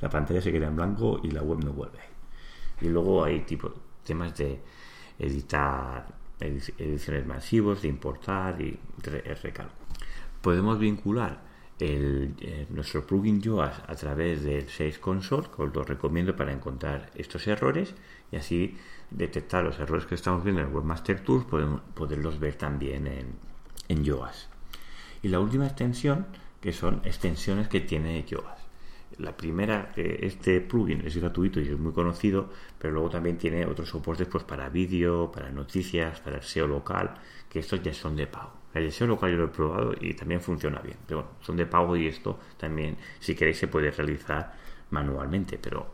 la 0.00 0.10
pantalla 0.10 0.40
se 0.40 0.52
queda 0.52 0.66
en 0.66 0.76
blanco 0.76 1.20
y 1.22 1.30
la 1.30 1.42
web 1.42 1.64
no 1.64 1.72
vuelve. 1.72 2.00
Y 2.80 2.88
luego 2.88 3.24
hay 3.24 3.40
tipo, 3.40 3.72
temas 4.04 4.36
de 4.36 4.60
editar 5.18 6.06
ediciones 6.38 7.26
masivos, 7.26 7.82
de 7.82 7.88
importar 7.88 8.60
y 8.60 8.78
el 9.04 9.36
recalco. 9.36 9.72
Podemos 10.42 10.78
vincular 10.78 11.40
eh, 11.78 12.66
nuestro 12.70 13.06
plugin 13.06 13.40
Yoast 13.40 13.88
a 13.88 13.94
través 13.94 14.42
del 14.42 14.68
Sales 14.68 14.98
Console, 14.98 15.48
que 15.54 15.62
os 15.62 15.74
lo 15.74 15.84
recomiendo 15.84 16.36
para 16.36 16.52
encontrar 16.52 17.10
estos 17.14 17.46
errores 17.46 17.94
y 18.30 18.36
así 18.36 18.76
detectar 19.10 19.64
los 19.64 19.78
errores 19.78 20.06
que 20.06 20.14
estamos 20.14 20.42
viendo 20.42 20.62
en 20.62 20.68
el 20.68 20.74
Webmaster 20.74 21.20
Tools, 21.20 21.44
podemos 21.44 21.80
poderlos 21.94 22.38
ver 22.38 22.54
también 22.56 23.06
en, 23.06 23.34
en. 23.88 24.04
Y 25.22 25.28
la 25.28 25.40
última 25.40 25.66
extensión, 25.66 26.26
que 26.60 26.72
son 26.72 27.00
extensiones 27.04 27.68
que 27.68 27.80
tiene 27.80 28.24
Yoast. 28.24 28.65
La 29.18 29.36
primera, 29.36 29.92
este 29.96 30.60
plugin 30.60 31.02
es 31.06 31.16
gratuito 31.16 31.60
y 31.60 31.68
es 31.68 31.78
muy 31.78 31.92
conocido, 31.92 32.50
pero 32.78 32.92
luego 32.92 33.08
también 33.08 33.38
tiene 33.38 33.64
otros 33.64 33.88
soportes 33.88 34.28
pues, 34.28 34.44
para 34.44 34.68
vídeo, 34.68 35.32
para 35.32 35.50
noticias, 35.50 36.20
para 36.20 36.36
el 36.36 36.42
SEO 36.42 36.66
local, 36.66 37.14
que 37.48 37.60
estos 37.60 37.82
ya 37.82 37.94
son 37.94 38.14
de 38.16 38.26
pago. 38.26 38.52
El 38.74 38.92
SEO 38.92 39.06
local 39.06 39.30
yo 39.30 39.38
lo 39.38 39.44
he 39.44 39.48
probado 39.48 39.94
y 39.98 40.12
también 40.12 40.42
funciona 40.42 40.80
bien, 40.80 40.98
pero 41.06 41.22
bueno, 41.22 41.36
son 41.40 41.56
de 41.56 41.64
pago 41.64 41.96
y 41.96 42.06
esto 42.06 42.38
también, 42.58 42.98
si 43.18 43.34
queréis, 43.34 43.56
se 43.58 43.68
puede 43.68 43.90
realizar 43.90 44.54
manualmente, 44.90 45.58
pero 45.58 45.90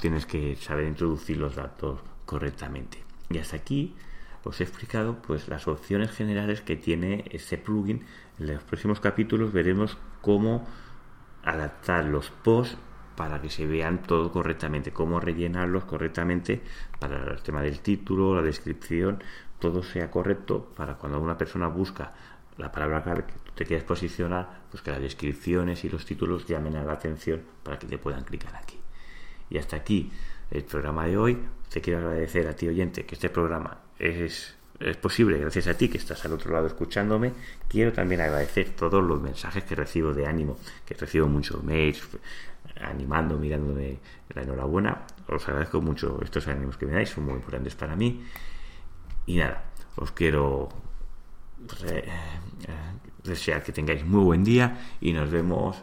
tienes 0.00 0.24
que 0.24 0.56
saber 0.56 0.86
introducir 0.86 1.36
los 1.36 1.56
datos 1.56 2.00
correctamente. 2.24 3.02
Y 3.28 3.38
hasta 3.38 3.56
aquí 3.56 3.94
os 4.44 4.60
he 4.60 4.64
explicado 4.64 5.20
pues 5.20 5.48
las 5.48 5.66
opciones 5.68 6.10
generales 6.12 6.60
que 6.60 6.76
tiene 6.76 7.24
este 7.30 7.58
plugin. 7.58 8.04
En 8.38 8.46
los 8.46 8.62
próximos 8.62 9.00
capítulos 9.00 9.52
veremos 9.52 9.98
cómo 10.20 10.66
adaptar 11.44 12.04
los 12.04 12.30
posts 12.30 12.76
para 13.16 13.40
que 13.40 13.50
se 13.50 13.66
vean 13.66 14.02
todo 14.02 14.32
correctamente, 14.32 14.92
cómo 14.92 15.20
rellenarlos 15.20 15.84
correctamente 15.84 16.62
para 16.98 17.32
el 17.32 17.42
tema 17.42 17.62
del 17.62 17.80
título, 17.80 18.34
la 18.34 18.42
descripción, 18.42 19.22
todo 19.60 19.82
sea 19.82 20.10
correcto 20.10 20.72
para 20.76 20.94
cuando 20.94 21.20
una 21.20 21.38
persona 21.38 21.68
busca 21.68 22.12
la 22.56 22.72
palabra 22.72 23.02
clave 23.02 23.24
que 23.24 23.34
tú 23.34 23.52
te 23.54 23.66
quieras 23.66 23.84
posicionar, 23.84 24.62
pues 24.70 24.82
que 24.82 24.90
las 24.90 25.00
descripciones 25.00 25.84
y 25.84 25.88
los 25.88 26.04
títulos 26.04 26.46
llamen 26.46 26.76
a 26.76 26.84
la 26.84 26.92
atención 26.92 27.42
para 27.62 27.78
que 27.78 27.86
te 27.86 27.98
puedan 27.98 28.24
clicar 28.24 28.54
aquí. 28.56 28.78
Y 29.50 29.58
hasta 29.58 29.76
aquí 29.76 30.10
el 30.50 30.64
programa 30.64 31.06
de 31.06 31.16
hoy. 31.16 31.38
Te 31.68 31.80
quiero 31.80 32.00
agradecer 32.00 32.46
a 32.46 32.54
ti 32.54 32.68
oyente 32.68 33.04
que 33.04 33.14
este 33.14 33.28
programa 33.28 33.78
es, 33.98 34.56
es 34.80 34.96
posible 34.96 35.38
gracias 35.38 35.68
a 35.68 35.74
ti 35.74 35.88
que 35.88 35.98
estás 35.98 36.24
al 36.24 36.32
otro 36.32 36.52
lado 36.52 36.66
escuchándome. 36.66 37.32
Quiero 37.68 37.92
también 37.92 38.20
agradecer 38.20 38.70
todos 38.70 39.02
los 39.02 39.20
mensajes 39.20 39.64
que 39.64 39.74
recibo 39.74 40.12
de 40.12 40.26
ánimo, 40.26 40.58
que 40.84 40.94
recibo 40.94 41.28
muchos 41.28 41.62
mails 41.62 42.02
animando, 42.80 43.38
mirándome 43.38 43.98
la 44.34 44.42
enhorabuena. 44.42 45.06
Os 45.28 45.48
agradezco 45.48 45.80
mucho 45.80 46.20
estos 46.22 46.48
ánimos 46.48 46.76
que 46.76 46.86
me 46.86 46.92
dais, 46.92 47.10
son 47.10 47.24
muy 47.24 47.34
importantes 47.34 47.74
para 47.74 47.94
mí. 47.94 48.24
Y 49.26 49.36
nada, 49.36 49.64
os 49.96 50.10
quiero 50.12 50.68
eh, 51.86 52.08
desear 53.22 53.62
que 53.62 53.72
tengáis 53.72 54.04
muy 54.04 54.24
buen 54.24 54.44
día 54.44 54.96
y 55.00 55.12
nos 55.12 55.30
vemos 55.30 55.76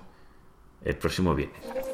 el 0.83 0.95
próximo 0.97 1.33
viernes. 1.33 1.90